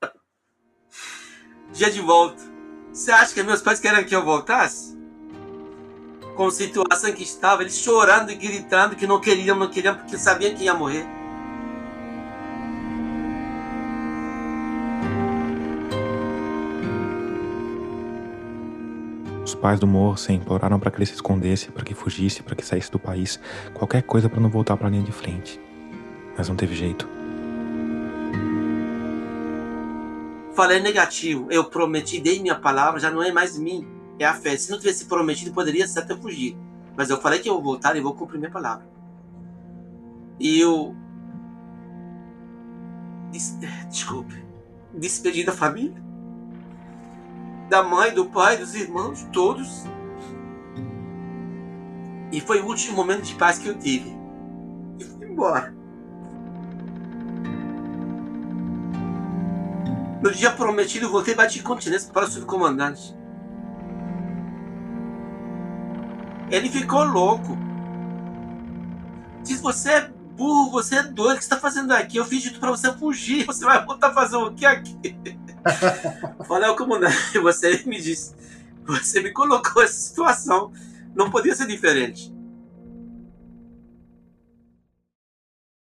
[1.74, 2.42] dia de volta.
[2.90, 4.96] Você acha que meus pais querem que eu voltasse?
[6.34, 10.16] Com a situação que estava, eles chorando e gritando que não queriam, não queriam, porque
[10.16, 11.06] sabiam que ia morrer.
[19.56, 22.90] Pais do Morsen imploraram para que ele se escondesse, para que fugisse, para que saísse
[22.90, 23.40] do país,
[23.74, 25.60] qualquer coisa para não voltar para a linha de frente.
[26.36, 27.08] Mas não teve jeito.
[30.54, 31.48] Falei negativo.
[31.50, 33.86] Eu prometi, dei minha palavra, já não é mais mim.
[34.18, 34.56] É a fé.
[34.56, 36.56] Se não tivesse prometido, poderia ser até fugir.
[36.96, 38.86] Mas eu falei que eu vou voltar e vou cumprir minha palavra.
[40.40, 40.94] E eu.
[43.30, 43.58] Des...
[43.90, 44.42] Desculpe.
[44.94, 46.05] Despedi da família.
[47.68, 49.84] Da mãe, do pai, dos irmãos, todos.
[52.30, 54.16] E foi o último momento de paz que eu tive.
[54.98, 55.74] E fui embora.
[60.22, 63.16] No dia prometido, voltei e bati continência para o subcomandante.
[66.50, 67.56] Ele ficou louco.
[69.42, 72.16] Diz: Você é burro, você é doido, o que você está fazendo aqui?
[72.16, 73.44] Eu fiz tudo para você fugir.
[73.46, 74.98] Você vai voltar a fazer o que aqui?
[76.48, 78.34] Ao comandante: Você me disse,
[78.84, 80.72] você me colocou nessa situação.
[81.14, 82.32] Não podia ser diferente.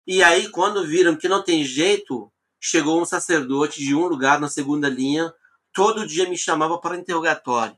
[0.06, 4.48] E aí, quando viram que não tem jeito, chegou um sacerdote de um lugar na
[4.48, 5.32] segunda linha,
[5.72, 7.76] todo dia me chamava para interrogatório.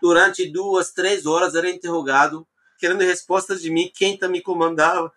[0.00, 2.46] Durante duas, três horas era interrogado,
[2.78, 5.12] querendo respostas de mim, quem tá me comandava.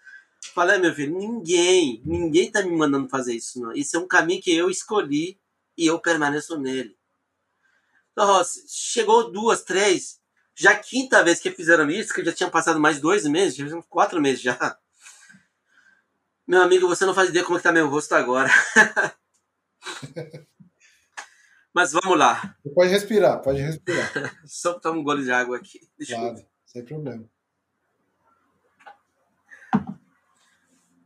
[0.55, 3.73] Falei, meu filho, ninguém, ninguém tá me mandando fazer isso, não.
[3.73, 5.37] Isso é um caminho que eu escolhi
[5.79, 6.95] e eu permaneço nele.
[8.11, 10.19] Então, chegou duas, três,
[10.53, 14.21] já quinta vez que fizeram isso, que já tinha passado mais dois meses, já quatro
[14.21, 14.77] meses já.
[16.45, 18.49] Meu amigo, você não faz ideia como é está meu rosto agora.
[21.73, 22.57] Mas vamos lá.
[22.75, 24.11] Pode respirar, pode respirar.
[24.45, 25.79] Só tomar um gole de água aqui.
[25.97, 27.29] Deixa claro, sem problema.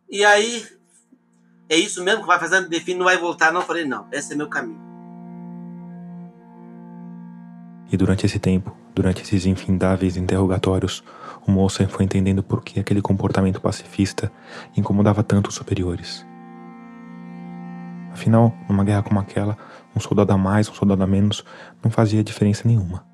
[0.09, 0.65] E aí,
[1.69, 2.69] é isso mesmo que vai fazendo?
[2.69, 3.61] Define, não vai voltar, não?
[3.61, 4.81] Eu falei, não, esse é meu caminho.
[7.91, 11.03] E durante esse tempo, durante esses infindáveis interrogatórios,
[11.45, 14.31] o moço foi entendendo por que aquele comportamento pacifista
[14.75, 16.25] incomodava tanto os superiores.
[18.11, 19.57] Afinal, numa guerra como aquela,
[19.95, 21.43] um soldado a mais, um soldado a menos,
[21.83, 23.05] não fazia diferença nenhuma.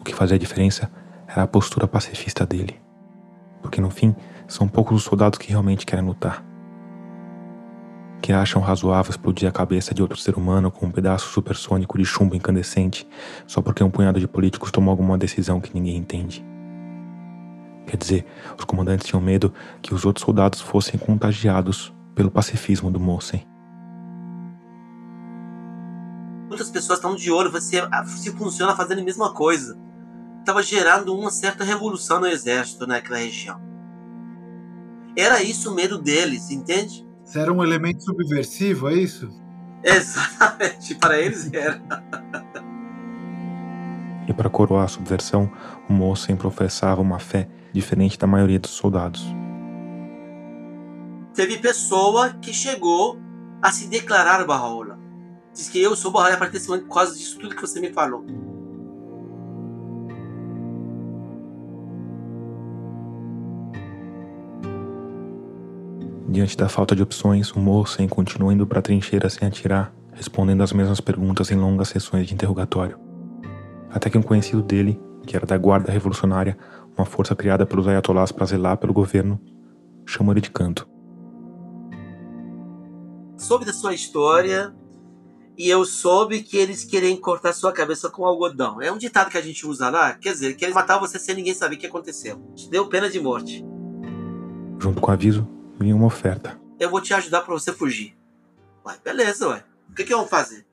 [0.00, 0.90] O que fazia diferença
[1.26, 2.80] era a postura pacifista dele.
[3.60, 4.14] Porque no fim,
[4.46, 6.44] são poucos os soldados que realmente querem lutar.
[8.20, 12.04] Que acham razoável explodir a cabeça de outro ser humano com um pedaço supersônico de
[12.04, 13.06] chumbo incandescente
[13.46, 16.44] só porque um punhado de políticos tomou alguma decisão que ninguém entende.
[17.86, 18.26] Quer dizer,
[18.58, 23.46] os comandantes tinham medo que os outros soldados fossem contagiados pelo pacifismo do Mossen.
[26.48, 29.78] Muitas pessoas estão de olho, você se funciona fazendo a mesma coisa.
[30.40, 33.60] Estava gerando uma certa revolução no exército naquela região.
[35.16, 37.05] Era isso o medo deles, entende?
[37.26, 39.28] Você era um elemento subversivo, é isso?
[39.82, 41.82] Exatamente, para eles era.
[44.28, 45.50] e para coroar a subversão,
[45.90, 49.26] o Mossen professava uma fé diferente da maioria dos soldados.
[51.34, 53.18] Teve pessoa que chegou
[53.60, 54.96] a se declarar Bahá'u'lláh.
[55.52, 57.80] Diz que eu sou Bahá'u'lláh a partir desse momento por causa disso tudo que você
[57.80, 58.24] me falou.
[66.28, 70.62] Diante da falta de opções, o Mossen continuou indo para a trincheira sem atirar, respondendo
[70.62, 72.98] as mesmas perguntas em longas sessões de interrogatório.
[73.90, 76.58] Até que um conhecido dele, que era da Guarda Revolucionária,
[76.96, 79.40] uma força criada pelos ayatollahs para zelar pelo governo,
[80.04, 80.88] chamou ele de canto.
[83.36, 84.74] Soube da sua história
[85.56, 88.82] e eu soube que eles querem cortar sua cabeça com algodão.
[88.82, 91.36] É um ditado que a gente usa lá, quer dizer, que eles matar você sem
[91.36, 92.38] ninguém saber o que aconteceu.
[92.56, 93.64] Te deu pena de morte.
[94.78, 95.46] Junto com o aviso,
[95.78, 96.58] vinha uma oferta.
[96.78, 98.16] Eu vou te ajudar para você fugir.
[98.84, 99.64] Ué, beleza, ué.
[99.90, 100.66] O que, que eu vou fazer?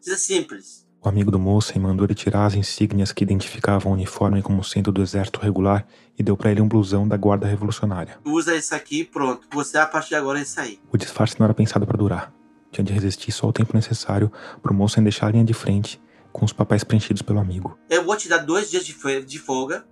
[0.00, 0.86] Isso é simples.
[1.02, 4.92] O amigo do Mossen mandou ele tirar as insígnias que identificavam o uniforme como sendo
[4.92, 5.86] do exército regular
[6.18, 8.18] e deu para ele um blusão da guarda revolucionária.
[8.24, 9.46] Usa isso aqui e pronto.
[9.52, 10.78] Você a partir de agora é isso aí.
[10.92, 12.32] O disfarce não era pensado para durar.
[12.70, 14.30] Tinha de resistir só o tempo necessário
[14.62, 16.00] para o Mossen deixar a linha de frente
[16.32, 17.78] com os papéis preenchidos pelo amigo.
[17.88, 19.86] Eu vou te dar dois dias de folga,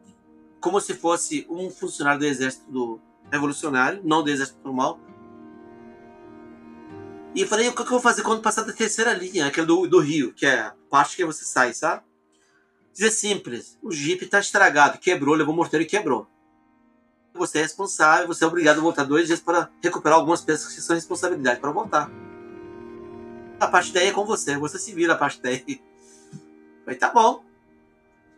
[0.60, 3.00] como se fosse um funcionário do exército do
[3.30, 4.98] revolucionário, não do exército normal.
[7.34, 9.86] E eu falei, o que eu vou fazer quando passar da terceira linha, aquele do,
[9.86, 12.02] do rio, que é a parte que você sai, sabe?
[12.92, 16.26] Dizer simples, o Jeep tá estragado, quebrou, levou o morteiro e quebrou.
[17.34, 20.80] Você é responsável, você é obrigado a voltar dois dias para recuperar algumas peças que
[20.80, 22.10] são responsabilidade para voltar.
[23.60, 25.80] A parte daí é com você, você se vira a parte daí.
[26.84, 27.44] Falei, tá bom.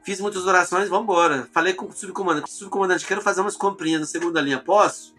[0.03, 1.49] Fiz muitas orações, vamos embora.
[1.53, 5.15] Falei com o subcomandante, subcomandante, quero fazer umas comprinhas na segunda linha, posso?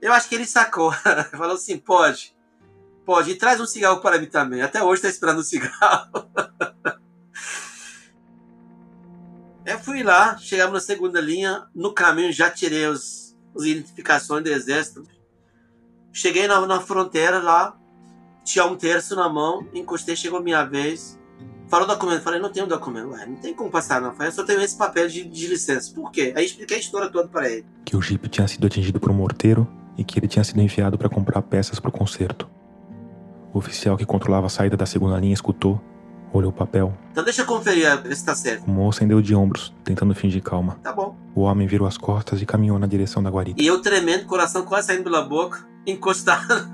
[0.00, 0.92] Eu acho que ele sacou.
[1.32, 2.34] Falou assim, pode.
[3.04, 3.30] Pode.
[3.30, 4.62] E traz um cigarro para mim também.
[4.62, 6.10] Até hoje tá esperando um cigarro.
[9.64, 11.68] Eu fui lá, chegamos na segunda linha.
[11.74, 15.06] No caminho já tirei os, as identificações do exército.
[16.12, 17.78] Cheguei na, na fronteira lá.
[18.42, 19.68] Tinha um terço na mão.
[19.74, 21.19] Encostei, chegou minha vez.
[21.70, 22.22] Falou documento.
[22.22, 23.10] Falei, não tenho documento.
[23.10, 24.12] Ué, não tem como passar, não.
[24.12, 25.94] Falei, eu só tenho esse papel de, de licença.
[25.94, 26.34] Por quê?
[26.36, 27.64] Aí expliquei a história toda para ele.
[27.84, 30.98] Que o Jeep tinha sido atingido por um morteiro e que ele tinha sido enviado
[30.98, 32.48] para comprar peças para o conserto.
[33.54, 35.80] O oficial que controlava a saída da segunda linha escutou,
[36.32, 36.92] olhou o papel.
[37.12, 38.66] Então deixa eu conferir, ver se tá certo.
[38.66, 40.76] O moço deu de ombros, tentando fingir calma.
[40.82, 41.16] Tá bom.
[41.34, 43.62] O homem virou as costas e caminhou na direção da guarita.
[43.62, 46.68] E eu tremendo, coração quase saindo pela boca, encostado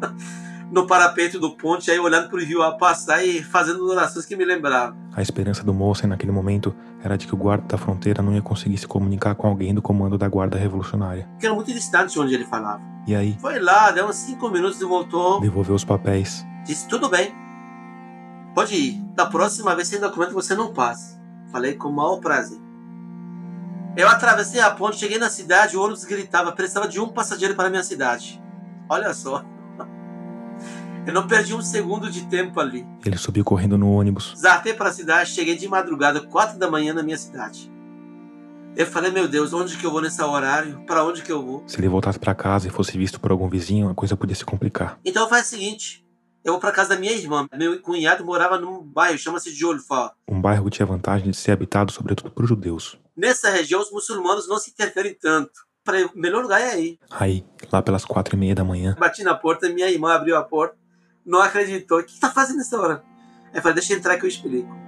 [0.70, 4.44] no parapeito do ponte, aí olhando pro rio a passar e fazendo orações que me
[4.44, 4.96] lembravam.
[5.14, 8.42] A esperança do moço naquele momento era de que o guarda da fronteira não ia
[8.42, 11.26] conseguir se comunicar com alguém do comando da guarda revolucionária.
[11.32, 12.82] Porque era muito distante de onde ele falava.
[13.06, 15.40] E aí, Foi lá, deu uns cinco minutos e voltou.
[15.40, 16.44] devolveu os papéis.
[16.64, 17.32] Disse, tudo bem.
[18.54, 19.00] Pode ir.
[19.14, 21.20] Da próxima vez sem documento você não passa.
[21.52, 22.58] Falei com o maior prazer.
[23.96, 27.68] Eu atravessei a ponte, cheguei na cidade, o ônibus gritava, precisava de um passageiro para
[27.68, 28.42] a minha cidade.
[28.88, 29.44] Olha só.
[31.06, 32.84] Eu não perdi um segundo de tempo ali.
[33.04, 34.34] Ele subiu correndo no ônibus.
[34.36, 37.70] Zartei para a cidade, cheguei de madrugada, quatro da manhã na minha cidade.
[38.76, 40.82] Eu falei, meu Deus, onde que eu vou nesse horário?
[40.84, 41.62] Para onde que eu vou?
[41.66, 44.44] Se ele voltasse para casa e fosse visto por algum vizinho, a coisa podia se
[44.44, 44.98] complicar.
[45.04, 46.04] Então faz o seguinte,
[46.44, 47.48] eu vou para casa da minha irmã.
[47.56, 50.12] Meu cunhado morava num bairro, chama-se Jolfa.
[50.28, 52.98] Um bairro que tinha vantagem de ser habitado sobretudo por judeus.
[53.16, 55.64] Nessa região, os muçulmanos não se interferem tanto.
[55.88, 56.98] O melhor lugar é aí.
[57.10, 60.42] Aí, lá pelas quatro e meia da manhã, Bati na porta, minha irmã abriu a
[60.42, 60.76] porta,
[61.26, 61.98] não acreditou.
[61.98, 63.04] O que tá fazendo nessa hora?
[63.52, 64.86] Aí falei, deixa eu entrar que eu explico.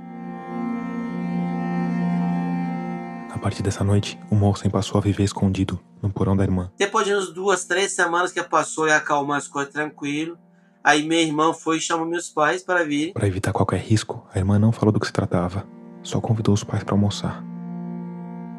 [3.39, 6.72] a partir dessa noite, o moço passou a viver escondido no porão da irmã.
[6.76, 10.36] Depois de umas duas, três semanas que passou e acalmar as coisas tranquilo,
[10.82, 13.12] aí minha irmã foi e chamou meus pais para vir.
[13.12, 15.64] Para evitar qualquer risco, a irmã não falou do que se tratava,
[16.03, 17.45] só convidou os pais para almoçar.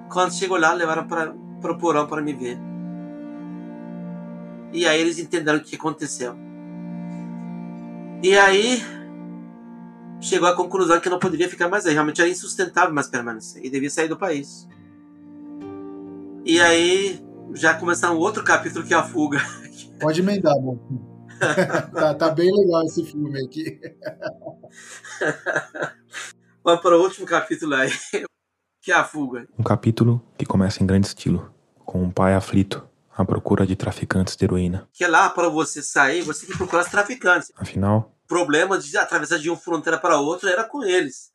[0.09, 2.57] Quando chegou lá, levaram para o porão para me ver.
[4.71, 6.37] E aí eles entenderam o que aconteceu.
[8.21, 8.81] E aí
[10.19, 11.93] chegou à conclusão que não poderia ficar mais aí.
[11.93, 13.63] Realmente era insustentável mais permanecer.
[13.63, 14.67] E devia sair do país.
[16.45, 19.39] E aí já começar um outro capítulo que é a fuga.
[19.99, 20.77] Pode emendar, bom.
[21.93, 23.79] tá, tá bem legal esse filme aqui.
[26.63, 27.91] Vamos para o último capítulo aí.
[28.81, 29.45] Que é a fuga.
[29.59, 31.53] Um capítulo que começa em grande estilo,
[31.85, 34.87] com um pai aflito à procura de traficantes de heroína.
[34.93, 37.51] Que lá para você sair, você tem que procurar os traficantes.
[37.55, 41.31] Afinal, O problema de atravessar de uma fronteira para outra era com eles.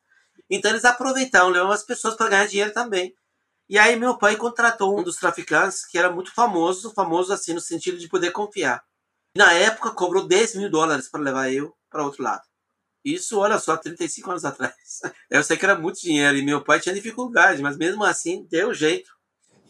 [0.49, 3.15] Então eles aproveitavam, levavam as pessoas para ganhar dinheiro também.
[3.69, 7.61] E aí meu pai contratou um dos traficantes que era muito famoso, famoso assim no
[7.61, 8.83] sentido de poder confiar.
[9.37, 12.43] Na época cobrou 10 mil dólares para levar eu para outro lado.
[13.05, 14.75] Isso, olha só, 35 anos atrás.
[15.29, 18.73] Eu sei que era muito dinheiro e meu pai tinha dificuldade, mas mesmo assim deu
[18.73, 19.11] jeito.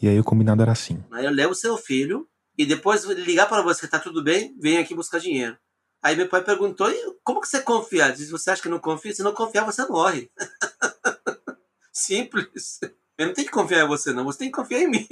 [0.05, 1.03] E aí o combinado era assim.
[1.11, 4.55] Aí eu levo seu filho e depois ligar para você, tá tudo bem?
[4.59, 5.57] Vem aqui buscar dinheiro.
[6.01, 8.11] Aí meu pai perguntou, e como que você confia?
[8.11, 9.11] Diz, você acha que não confia?
[9.13, 10.29] Se não confiar, você morre.
[11.91, 12.79] Simples.
[13.17, 14.23] Eu não tenho que confiar em você, não.
[14.25, 15.07] Você tem que confiar em mim.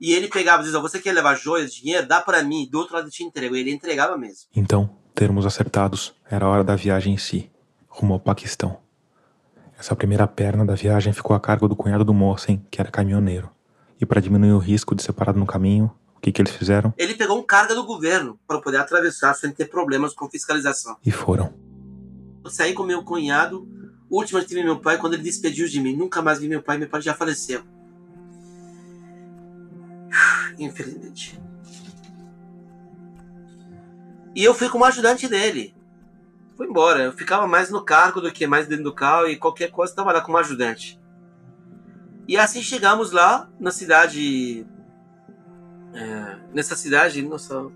[0.00, 2.06] E ele pegava e dizia, você quer levar joias, dinheiro?
[2.06, 2.66] Dá para mim.
[2.70, 3.54] Do outro lado eu te entrego.
[3.54, 4.48] Ele entregava mesmo.
[4.56, 7.50] Então, termos acertados, era a hora da viagem em si,
[7.86, 8.80] rumo ao Paquistão.
[9.78, 13.50] Essa primeira perna da viagem ficou a cargo do cunhado do Mossen, que era caminhoneiro.
[14.00, 16.94] E para diminuir o risco de ser parado no caminho, o que, que eles fizeram?
[16.96, 20.96] Ele pegou um carga do governo para poder atravessar sem ter problemas com fiscalização.
[21.04, 21.52] E foram.
[22.46, 23.68] saí com meu cunhado.
[24.08, 25.96] Última vez que vi meu pai, quando ele despediu de mim.
[25.96, 27.62] Nunca mais vi meu pai, meu pai já faleceu.
[30.58, 31.40] Infelizmente.
[34.34, 35.74] E eu fui como ajudante dele.
[36.54, 37.04] Fui embora.
[37.04, 40.12] Eu ficava mais no cargo do que mais dentro do carro e qualquer coisa estava
[40.12, 40.99] lá como ajudante.
[42.30, 44.64] E assim chegamos lá na cidade.
[45.92, 47.66] é, nessa cidade, nossa,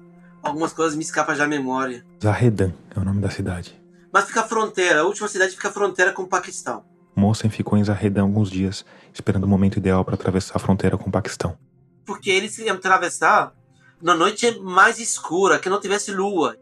[0.40, 2.06] algumas coisas me escapam já à memória.
[2.22, 3.76] Zahedan é o nome da cidade.
[4.12, 6.84] Mas fica a fronteira, a última cidade fica a fronteira com o Paquistão.
[7.16, 11.08] Mossen ficou em Zahedan alguns dias, esperando o momento ideal para atravessar a fronteira com
[11.08, 11.58] o Paquistão.
[12.06, 13.52] Porque eles iam atravessar
[14.00, 16.56] na noite mais escura, que não tivesse lua.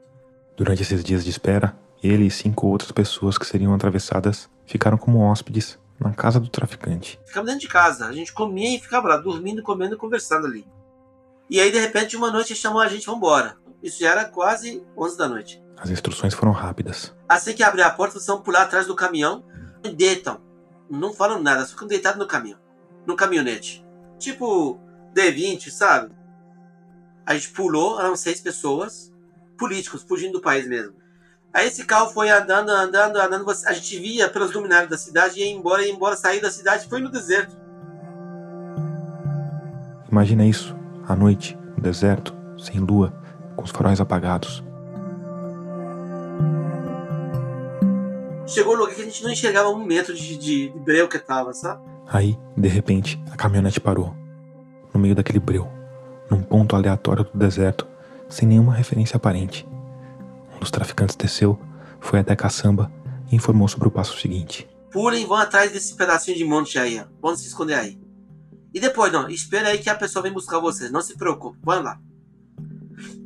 [0.56, 5.20] Durante esses dias de espera, ele e cinco outras pessoas que seriam atravessadas ficaram como
[5.20, 7.20] hóspedes na casa do traficante.
[7.24, 8.06] Ficava dentro de casa.
[8.06, 10.66] A gente comia e ficava lá, dormindo, comendo e conversando ali.
[11.48, 13.56] E aí, de repente, uma noite chamou a gente, vambora.
[13.82, 15.62] Isso já era quase 11 da noite.
[15.76, 17.14] As instruções foram rápidas.
[17.28, 19.44] Assim que abrir a porta, vocês vão pular atrás do caminhão
[19.82, 20.40] e deitam.
[20.88, 22.58] Não falam nada, só ficam deitados no caminhão.
[23.06, 23.84] No caminhonete.
[24.18, 24.78] Tipo
[25.14, 26.14] D20, sabe?
[27.26, 29.12] A gente pulou, eram seis pessoas,
[29.58, 30.94] políticos, fugindo do país mesmo.
[31.52, 33.50] Aí esse carro foi andando, andando, andando.
[33.66, 37.00] A gente via pelos luminários da cidade, ia embora, ia embora, sair da cidade, foi
[37.00, 37.54] no deserto.
[40.10, 40.74] Imagina isso,
[41.06, 43.12] à noite, no deserto, sem lua,
[43.54, 44.64] com os faróis apagados.
[48.46, 51.18] Chegou um lugar que a gente não enxergava um metro de, de, de breu que
[51.18, 51.82] tava, sabe?
[52.06, 54.14] Aí, de repente, a caminhonete parou.
[54.92, 55.66] No meio daquele breu,
[56.30, 57.86] num ponto aleatório do deserto,
[58.28, 59.66] sem nenhuma referência aparente.
[60.62, 61.58] Dos traficantes desceu,
[62.00, 62.88] foi até a caçamba
[63.28, 64.68] e informou sobre o passo seguinte.
[64.92, 67.04] Pulem e vão atrás desse pedacinho de monte aí, ó.
[67.20, 67.98] Vão se esconder aí.
[68.72, 70.92] E depois, não, espera aí que a pessoa vem buscar vocês.
[70.92, 71.98] Não se preocupe, vão lá.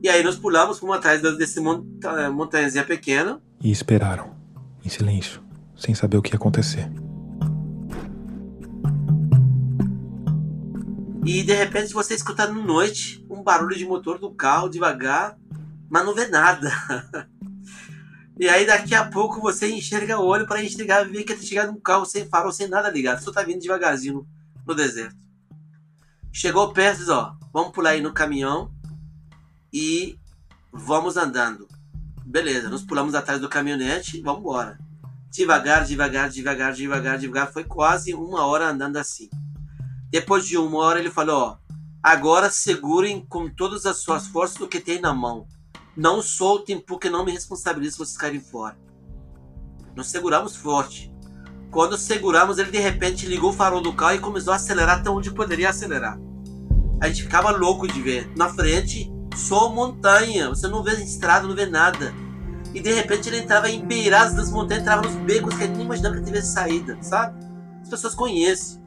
[0.03, 3.39] E aí nós pulamos, fomos atrás desse monta montanhazinha pequena.
[3.61, 4.35] E esperaram,
[4.83, 5.43] em silêncio,
[5.77, 6.91] sem saber o que ia acontecer.
[11.27, 15.37] E de repente você escuta no noite um barulho de motor do carro devagar,
[15.89, 16.71] mas não vê nada.
[18.39, 21.73] E aí daqui a pouco você enxerga o olho para enxergar ver que tá chegando
[21.73, 23.23] um carro sem farol, sem nada ligado.
[23.23, 24.27] Só tá vindo devagarzinho no,
[24.67, 25.17] no deserto.
[26.31, 28.71] Chegou perto, diz, ó, vamos pular aí no caminhão
[29.73, 30.19] e
[30.71, 31.67] vamos andando.
[32.27, 34.79] Beleza, nós pulamos atrás do caminhonete, vamos embora.
[35.31, 37.51] Devagar, devagar, devagar, devagar, devagar.
[37.51, 39.31] Foi quase uma hora andando assim.
[40.11, 41.57] Depois de uma hora ele falou, ó,
[42.03, 45.49] agora segurem com todas as suas forças o que tem na mão.
[45.97, 48.77] Não soltem porque não me responsabilizo se vocês caírem fora.
[49.95, 51.11] Nós seguramos forte.
[51.71, 55.11] Quando seguramos, ele de repente ligou o farol do carro e começou a acelerar até
[55.11, 56.19] onde poderia acelerar.
[57.01, 58.31] A gente ficava louco de ver.
[58.37, 60.49] Na frente, só montanha.
[60.51, 62.15] Você não vê estrada, não vê nada.
[62.75, 65.87] E de repente ele entrava em beiradas das montanhas, entrava nos becos que ele nem
[65.87, 67.43] imaginava que tivesse saída, sabe?
[67.83, 68.86] As pessoas conhecem.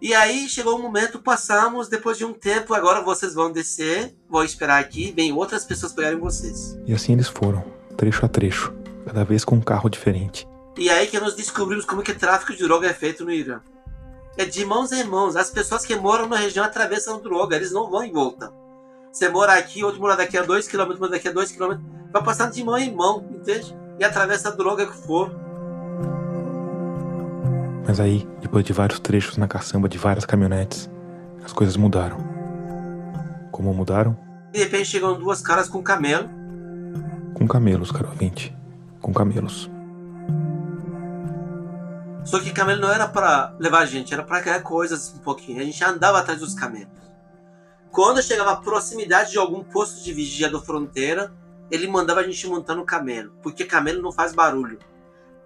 [0.00, 4.44] E aí chegou o momento, passamos, depois de um tempo, agora vocês vão descer, vão
[4.44, 6.78] esperar aqui, vem outras pessoas pegarem vocês.
[6.86, 7.64] E assim eles foram,
[7.96, 8.72] trecho a trecho,
[9.04, 10.46] cada vez com um carro diferente.
[10.76, 13.60] E aí que nós descobrimos como que tráfico de droga é feito no Irã.
[14.36, 15.34] É de mãos em mãos.
[15.34, 18.52] As pessoas que moram na região atravessam droga, eles não vão em volta.
[19.12, 21.80] Você mora aqui, outro mora daqui a 2km, mora daqui a 2km,
[22.12, 23.76] vai passando de mão em mão, entende?
[23.98, 25.34] E atravessa a droga que for.
[27.88, 30.90] Mas aí, depois de vários trechos na caçamba de várias caminhonetes,
[31.42, 32.18] as coisas mudaram.
[33.50, 34.14] Como mudaram?
[34.52, 36.28] De repente chegam duas caras com camelo.
[37.32, 38.54] Com camelos, caro ouvinte.
[39.00, 39.70] Com camelos.
[42.26, 45.62] Só que camelo não era para levar a gente, era para criar coisas um pouquinho.
[45.62, 46.92] A gente andava atrás dos camelos.
[47.90, 51.32] Quando chegava à proximidade de algum posto de vigia da fronteira,
[51.70, 54.78] ele mandava a gente montar no camelo, porque camelo não faz barulho.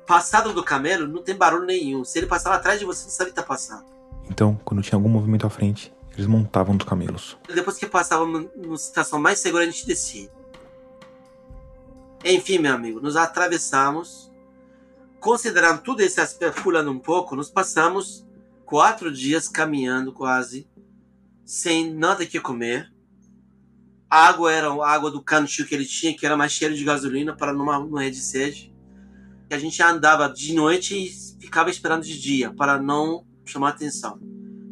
[0.07, 2.05] Passado do camelo, não tem barulho nenhum.
[2.05, 3.85] Se ele passar atrás de você, não sabe que tá passando.
[4.29, 7.37] Então, quando tinha algum movimento à frente, eles montavam nos camelos.
[7.53, 10.31] Depois que passava numa situação mais segura, a gente descia.
[12.25, 14.31] Enfim, meu amigo, nos atravessamos.
[15.21, 18.27] Considerando tudo esse aspecto, pulando um pouco, nos passamos
[18.65, 20.69] quatro dias caminhando quase,
[21.45, 22.93] sem nada que comer.
[24.11, 26.85] A água era a água do cantil que ele tinha, que era mais cheiro de
[26.85, 28.72] gasolina para não morrer de sede.
[29.53, 34.19] E a gente andava de noite e ficava esperando de dia, para não chamar atenção.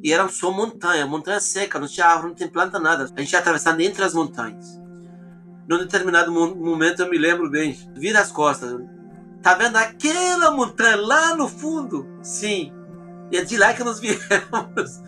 [0.02, 3.06] E era só montanha, montanha seca, não tinha árvore, não tem planta, nada.
[3.14, 4.80] A gente ia atravessando entre as montanhas.
[5.68, 8.80] Num determinado momento, eu me lembro bem, vira as costas.
[9.42, 12.08] Tá vendo aquela montanha lá no fundo?
[12.22, 12.72] Sim.
[13.30, 14.22] E é de lá que nós viemos.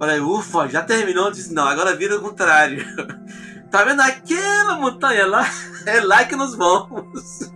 [0.00, 1.26] Falei, ufa, já terminou?
[1.26, 2.84] Eu disse, não, agora vira o contrário.
[3.68, 5.44] Tá vendo aquela montanha lá?
[5.86, 7.52] É lá que nós vamos.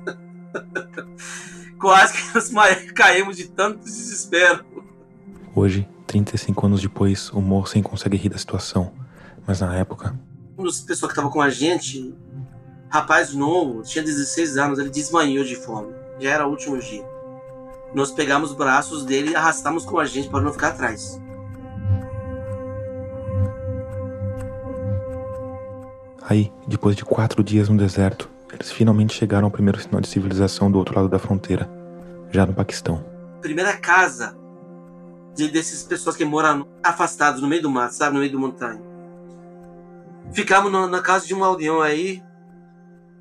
[1.81, 4.65] Quase que nós caímos de tanto desespero.
[5.55, 8.93] Hoje, 35 anos depois, o Morsen consegue rir da situação,
[9.47, 10.15] mas na época.
[10.59, 12.15] Um dos pessoas que estava com a gente,
[12.89, 15.95] rapaz novo, tinha 16 anos, ele desmanhou de fome.
[16.19, 17.05] Já era o último dia.
[17.95, 21.21] Nós pegamos os braços dele e arrastamos com a gente para não ficar atrás.
[26.23, 30.71] Aí, depois de quatro dias no deserto, eles finalmente chegaram ao primeiro sinal de civilização
[30.71, 31.71] do outro lado da fronteira,
[32.31, 33.05] já no Paquistão.
[33.41, 34.37] Primeira casa
[35.35, 38.81] de, dessas pessoas que moram afastados no meio do mato, sabe, no meio da montanha.
[40.33, 42.23] Ficamos na, na casa de um aldeão aí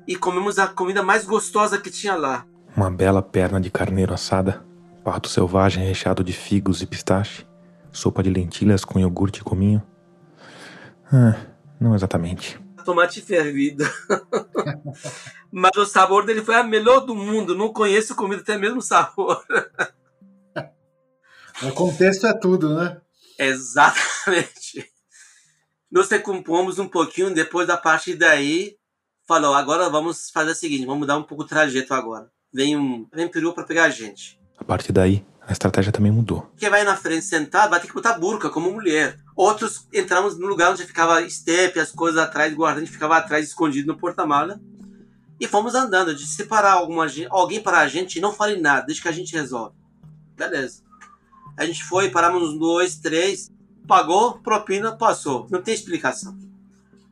[0.06, 2.44] e comemos a comida mais gostosa que tinha lá.
[2.76, 4.62] Uma bela perna de carneiro assada,
[5.04, 7.46] pato selvagem recheado de figos e pistache,
[7.90, 9.82] sopa de lentilhas com iogurte e cominho.
[11.12, 11.34] Ah,
[11.80, 12.60] não exatamente.
[12.84, 13.84] Tomate fervido.
[15.50, 17.56] Mas o sabor dele foi a melhor do mundo.
[17.56, 19.44] Não conheço comida até mesmo sabor.
[21.62, 22.98] O contexto é tudo, né?
[23.38, 24.90] Exatamente.
[25.90, 28.78] Nós recompomos um pouquinho, depois da parte daí,
[29.26, 32.30] falou, agora vamos fazer o seguinte, vamos mudar um pouco o trajeto agora.
[32.52, 34.40] Vem um, vem um peru para pegar a gente.
[34.56, 36.48] A partir daí, a estratégia também mudou.
[36.56, 39.18] Quem vai na frente sentado vai ter que botar burca, como mulher.
[39.34, 43.98] Outros entramos no lugar onde ficava estepe, as coisas atrás, guardando, ficava atrás, escondido no
[43.98, 44.60] porta-mala.
[45.40, 46.14] E fomos andando.
[46.14, 49.74] De separar alguma, alguém para a gente, não fale nada, deixa que a gente resolve.
[50.36, 50.82] Beleza.
[51.56, 53.50] A gente foi, paramos uns dois, três,
[53.88, 55.48] pagou, propina, passou.
[55.50, 56.38] Não tem explicação.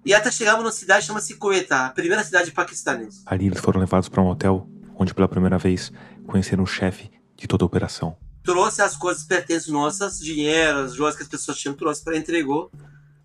[0.05, 1.36] E até chegamos numa cidade chama-se
[1.70, 3.20] a primeira cidade paquistanesa.
[3.26, 5.93] Ali eles foram levados para um hotel, onde pela primeira vez
[6.24, 8.16] conheceram o chefe de toda a operação.
[8.49, 12.72] Trouxe as coisas pertences nossas, dinheiro, as joias que as pessoas tinham, trouxe para entregou.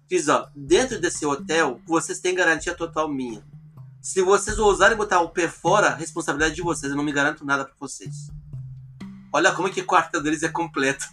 [0.05, 3.41] Diz, ó, dentro desse hotel, vocês têm garantia total minha.
[4.01, 7.45] Se vocês ousarem botar o pé fora, responsabilidade é de vocês, eu não me garanto
[7.45, 8.30] nada para vocês.
[9.32, 11.05] Olha como é que o quarto deles é completo.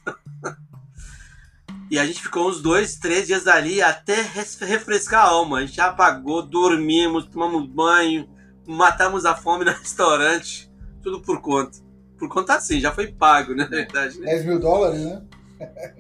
[1.89, 5.59] e a gente ficou uns dois, três dias ali até refrescar a alma.
[5.59, 8.29] A gente apagou, dormimos, tomamos banho,
[8.67, 10.69] matamos a fome no restaurante.
[11.01, 11.90] Tudo por conta.
[12.21, 13.65] Por conta assim, já foi pago, né?
[13.65, 14.21] Na verdade.
[14.21, 14.27] Né?
[14.27, 15.23] 10 mil dólares, né?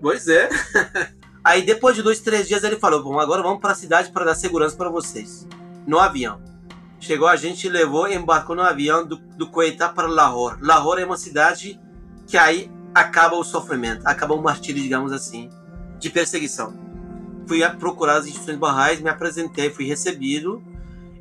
[0.00, 0.50] Pois é.
[1.42, 4.26] Aí depois de dois, três dias ele falou: Bom, agora vamos para a cidade para
[4.26, 5.48] dar segurança para vocês.
[5.86, 6.38] No avião.
[7.00, 10.58] Chegou a gente, levou embarcou no avião do, do Coetá para Lahore.
[10.60, 11.80] Lahore é uma cidade
[12.26, 15.48] que aí acaba o sofrimento, acaba o martírio, digamos assim,
[15.98, 16.74] de perseguição.
[17.46, 20.62] Fui procurar as instituições barrais, me apresentei, fui recebido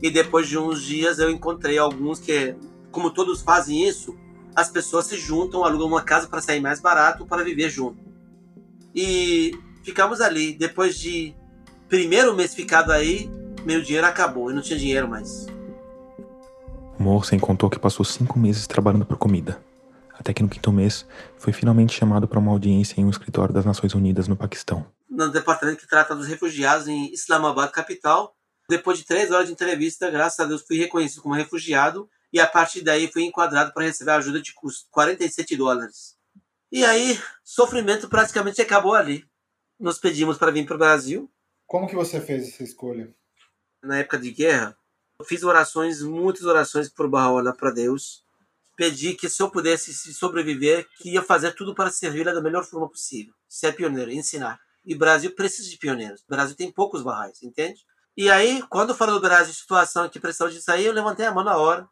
[0.01, 2.55] e depois de uns dias eu encontrei alguns que,
[2.91, 4.17] como todos fazem isso,
[4.55, 7.99] as pessoas se juntam, alugam uma casa para sair mais barato para viver junto.
[8.93, 9.51] E
[9.83, 10.53] ficamos ali.
[10.53, 11.35] Depois de
[11.87, 13.29] primeiro mês ficado aí,
[13.65, 15.47] meu dinheiro acabou, eu não tinha dinheiro mais.
[16.97, 19.61] Morsen contou que passou cinco meses trabalhando por comida
[20.19, 21.05] até que no quinto mês
[21.37, 24.85] foi finalmente chamado para uma audiência em um escritório das Nações Unidas no Paquistão.
[25.09, 28.35] No departamento que trata dos refugiados em Islamabad, capital.
[28.69, 32.47] Depois de três horas de entrevista, graças a Deus fui reconhecido como refugiado e a
[32.47, 36.17] partir daí fui enquadrado para receber ajuda de custo, 47 dólares.
[36.71, 39.25] E aí, sofrimento praticamente acabou ali.
[39.79, 41.31] Nos pedimos para vir para o Brasil.
[41.65, 43.13] Como que você fez essa escolha?
[43.81, 44.77] Na época de guerra,
[45.19, 48.23] eu fiz orações, muitas orações por Bahá'u'lláh para Deus
[48.79, 52.87] pedi que se eu pudesse sobreviver, que ia fazer tudo para servi-la da melhor forma
[52.87, 53.33] possível.
[53.45, 54.57] Ser pioneiro, ensinar.
[54.85, 56.21] E o Brasil precisa de pioneiros.
[56.21, 57.81] O Brasil tem poucos barrais, entende?
[58.15, 61.43] E aí, quando falou do Brasil, situação que precisava de sair, eu levantei a mão
[61.43, 61.89] na hora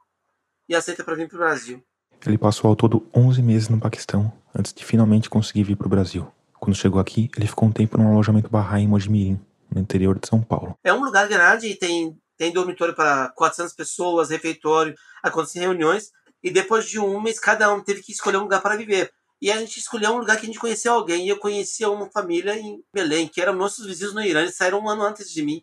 [0.68, 1.84] e aceita para vir para o Brasil.
[2.26, 5.89] Ele passou ao todo 11 meses no Paquistão, antes de finalmente conseguir vir para o
[5.89, 6.28] Brasil.
[6.59, 9.39] Quando chegou aqui, ele ficou um tempo num alojamento barrai em Mojimirim,
[9.74, 10.76] no interior de São Paulo.
[10.84, 16.09] É um lugar grande e tem, tem dormitório para 400 pessoas, refeitório, acontecem reuniões,
[16.43, 19.12] e depois de um mês, cada um teve que escolher um lugar para viver.
[19.41, 21.25] E a gente escolheu um lugar que a gente conhecia alguém.
[21.25, 24.41] E eu conhecia uma família em Belém, que eram nossos vizinhos no Irã.
[24.41, 25.62] Eles saíram um ano antes de mim.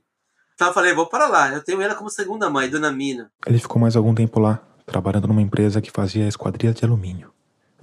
[0.55, 1.53] Então eu falei, vou para lá.
[1.53, 3.33] Eu tenho ela como segunda mãe, Dona Mina.
[3.47, 7.33] Ele ficou mais algum tempo lá, trabalhando numa empresa que fazia esquadrias de alumínio.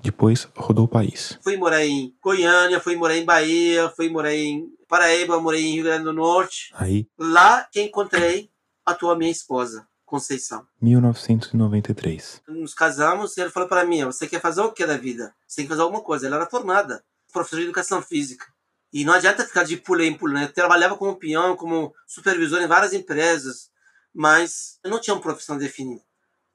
[0.01, 1.37] Depois rodou o país.
[1.41, 5.83] Fui morar em Goiânia, fui morar em Bahia, fui morar em Paraíba, morei em Rio
[5.83, 6.73] Grande do Norte.
[6.73, 7.07] Aí.
[7.17, 8.49] Lá que encontrei
[8.85, 9.87] a tua minha esposa.
[10.05, 10.67] Conceição.
[10.81, 12.41] 1993.
[12.49, 15.33] Nos casamos e ele falou para mim: Você quer fazer o que da vida?
[15.47, 16.27] Você tem que fazer alguma coisa.
[16.27, 17.01] Ela era formada,
[17.31, 18.45] professora de educação física.
[18.91, 20.43] E não adianta ficar de pulei em pulei.
[20.43, 23.69] Eu trabalhava como peão, como supervisor em várias empresas,
[24.13, 26.01] mas eu não tinha uma profissão definida.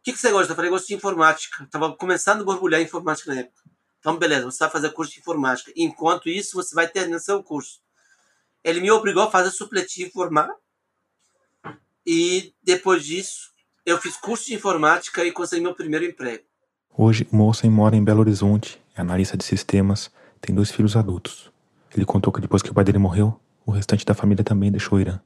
[0.07, 0.53] O que, que você gosta?
[0.53, 1.65] Eu falei: Gosto de informática.
[1.65, 3.61] Estava começando a borbulhar informática na época.
[3.99, 5.73] Então, beleza, você vai fazer curso de informática.
[5.75, 7.81] Enquanto isso, você vai terminar seu curso.
[8.63, 10.49] Ele me obrigou a fazer supletivo formar
[12.07, 13.51] e depois disso,
[13.85, 16.45] eu fiz curso de informática e consegui meu primeiro emprego.
[16.97, 20.09] Hoje, o mora em Belo Horizonte, é analista de sistemas,
[20.41, 21.51] tem dois filhos adultos.
[21.93, 24.99] Ele contou que depois que o pai dele morreu, o restante da família também deixou
[24.99, 25.21] o Irã.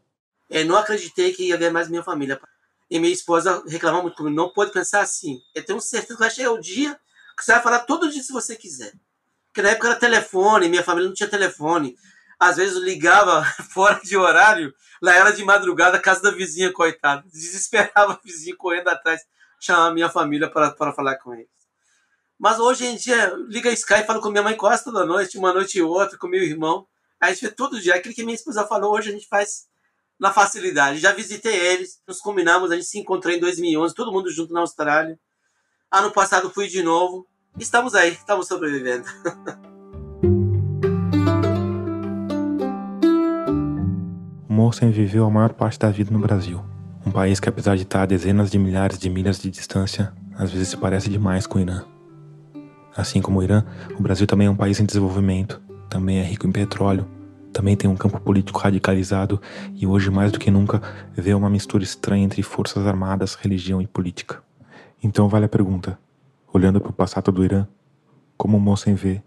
[0.49, 2.41] Eu não acreditei que ia ver mais minha família.
[2.91, 4.35] E minha esposa reclamava muito comigo.
[4.35, 5.41] Não pode pensar assim.
[5.55, 6.99] Eu tenho certeza que vai chegar o dia
[7.37, 8.93] que você vai falar todo dia se você quiser.
[9.47, 11.97] Porque na época era telefone, minha família não tinha telefone.
[12.39, 17.25] Às vezes eu ligava fora de horário, lá era de madrugada, casa da vizinha, coitada.
[17.33, 19.23] Desesperava a vizinha correndo atrás,
[19.59, 21.49] chamar minha família para, para falar com eles.
[22.39, 25.37] Mas hoje em dia, liga a Sky e falo com minha mãe quase toda noite,
[25.37, 26.87] uma noite e outra, com meu irmão.
[27.21, 27.95] A gente vê todo dia.
[27.95, 29.67] Aquilo que minha esposa falou, hoje a gente faz
[30.21, 30.99] na facilidade.
[30.99, 34.61] Já visitei eles, nos combinamos, a gente se encontrou em 2011, todo mundo junto na
[34.61, 35.19] Austrália.
[35.91, 37.27] Ano passado fui de novo.
[37.59, 39.07] Estamos aí, estamos sobrevivendo.
[44.49, 46.63] O Mohsen viveu a maior parte da vida no Brasil.
[47.05, 50.53] Um país que, apesar de estar a dezenas de milhares de milhas de distância, às
[50.53, 51.85] vezes se parece demais com o Irã.
[52.95, 53.65] Assim como o Irã,
[53.99, 57.09] o Brasil também é um país em desenvolvimento, também é rico em petróleo,
[57.53, 59.41] também tem um campo político radicalizado
[59.75, 60.81] e hoje mais do que nunca
[61.15, 64.43] vê uma mistura estranha entre forças armadas, religião e política.
[65.03, 65.99] Então vale a pergunta:
[66.53, 67.67] olhando para o passado do Irã,
[68.37, 69.23] como o Mohsen vê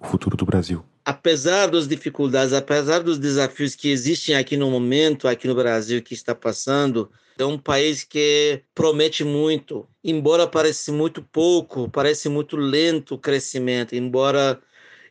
[0.00, 0.84] o futuro do Brasil?
[1.04, 6.14] apesar das dificuldades, apesar dos desafios que existem aqui no momento, aqui no Brasil, que
[6.14, 13.16] está passando, é um país que promete muito, embora pareça muito pouco, parece muito lento
[13.16, 14.58] o crescimento, embora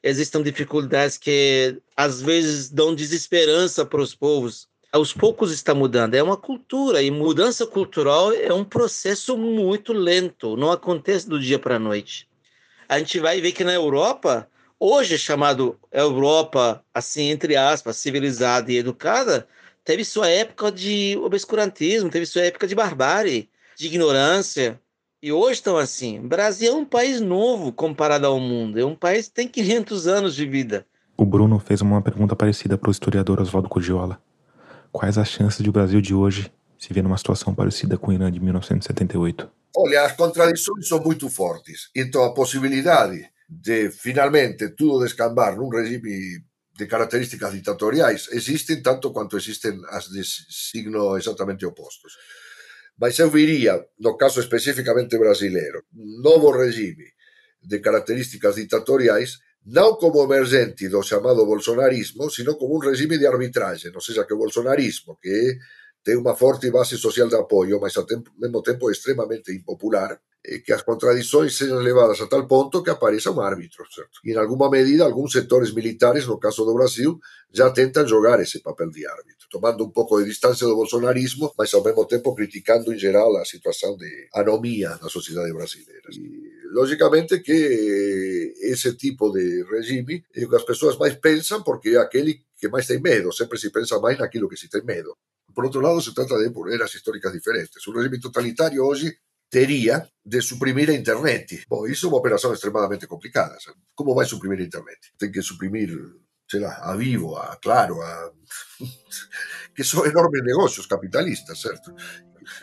[0.04, 4.68] existam dificuldades que às vezes dão desesperança para os povos.
[4.92, 10.56] Aos poucos está mudando, é uma cultura e mudança cultural é um processo muito lento,
[10.56, 12.28] não acontece do dia para a noite.
[12.88, 14.48] A gente vai ver que na Europa
[14.86, 19.48] hoje chamado Europa, assim, entre aspas, civilizada e educada,
[19.86, 24.78] teve sua época de obscurantismo, teve sua época de barbárie, de ignorância.
[25.24, 26.20] E hoje estão assim.
[26.20, 28.78] O Brasil é um país novo comparado ao mundo.
[28.78, 30.86] É um país que tem 500 anos de vida.
[31.16, 34.22] O Bruno fez uma pergunta parecida para o historiador Oswaldo Codiola.
[34.92, 38.14] Quais as chances de o Brasil de hoje se ver numa situação parecida com o
[38.14, 39.50] Irã de 1978?
[39.78, 41.90] Olha, as contradições são muito fortes.
[41.96, 46.44] Então, a possibilidade de finalmente tudo descambar num regime
[46.78, 52.14] de características ditatoriais existem tanto quanto existem as de signo exatamente opostos.
[53.00, 57.06] Mas eu viria, no caso especificamente brasileiro, novo regime
[57.62, 63.92] de características ditatoriais não como emergente do chamado bolsonarismo, sino como um regime de arbitragem,
[63.96, 65.58] ou seja, que o bolsonarismo, que
[66.04, 70.60] tem uma forte base social de apoio, mas ao tempo, mesmo tempo extremamente impopular, eh,
[70.60, 74.20] que as contradições sejam levadas a tal ponto que apareça um árbitro, certo?
[74.26, 77.20] E em alguma medida, alguns setores militares, no caso do Brasil,
[77.52, 81.74] já tentam jogar esse papel de árbitro, tomando um pouco de distância do bolsonarismo, mas
[81.74, 86.10] ao mesmo tempo criticando em geral a situação de anomia na sociedade brasileira.
[86.12, 91.90] E, logicamente que esse tipo de regime é o que as pessoas mais pensam, porque
[91.90, 95.18] é aquele que mais tem medo, sempre se pensa mais naquilo que se tem medo.
[95.54, 97.86] Por outro lado, se trata de eras históricas diferentes.
[97.86, 99.18] Um regime totalitário hoje
[99.50, 101.66] teria de suprimir a internet.
[101.68, 103.60] Bom, isso é uma operação extremadamente complicada.
[103.60, 103.78] Sabe?
[103.94, 104.98] Como vai suprimir a internet?
[105.20, 105.90] Tem que suprimir,
[106.50, 108.32] sei lá, a Vivo, a Claro, a...
[109.76, 111.94] que são enormes negócios capitalistas, certo?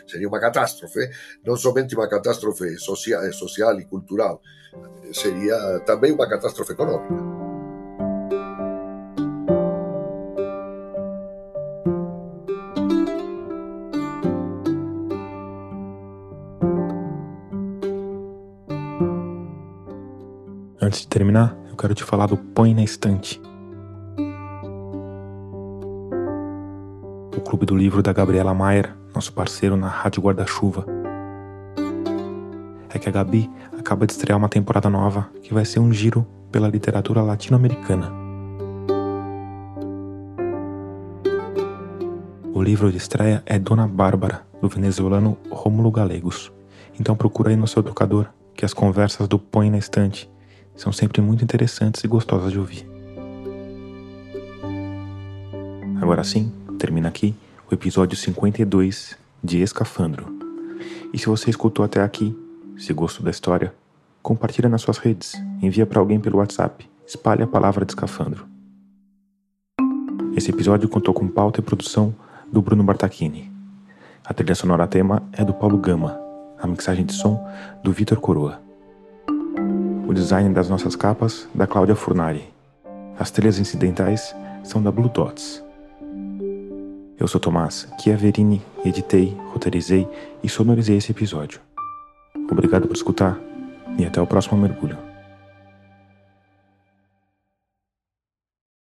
[0.07, 1.11] Seria uma catástrofe,
[1.45, 4.41] não somente uma catástrofe social, social e cultural,
[5.13, 7.50] seria também uma catástrofe econômica.
[20.91, 23.41] Antes de terminar, eu quero te falar do Põe na Estante.
[27.33, 30.85] O clube do livro da Gabriela Maier, nosso parceiro na Rádio Guarda-Chuva.
[32.93, 33.49] É que a Gabi
[33.79, 38.11] acaba de estrear uma temporada nova que vai ser um giro pela literatura latino-americana.
[42.53, 46.51] O livro de estreia é Dona Bárbara, do venezuelano Rômulo Galegos.
[46.99, 50.29] Então procura aí no seu tocador que as conversas do Põe na Estante
[50.81, 52.89] são sempre muito interessantes e gostosas de ouvir.
[56.01, 57.35] Agora sim, termina aqui
[57.69, 60.25] o episódio 52 de Escafandro.
[61.13, 62.35] E se você escutou até aqui,
[62.79, 63.71] se gostou da história,
[64.23, 68.47] compartilha nas suas redes, envia para alguém pelo WhatsApp, espalhe a palavra de Escafandro.
[70.35, 72.15] Esse episódio contou com pauta e produção
[72.51, 73.51] do Bruno Bartachini.
[74.25, 76.19] A trilha sonora tema é do Paulo Gama,
[76.57, 77.39] a mixagem de som
[77.83, 78.70] do Vitor Coroa
[80.11, 82.43] o design das nossas capas da Cláudia Furnari.
[83.17, 85.63] As trilhas incidentais são da Blue Dots.
[87.17, 90.05] Eu sou Tomás Chiaverini, editei, roteirizei
[90.43, 91.61] e sonorizei esse episódio.
[92.51, 93.39] Obrigado por escutar
[93.97, 94.97] e até o próximo mergulho.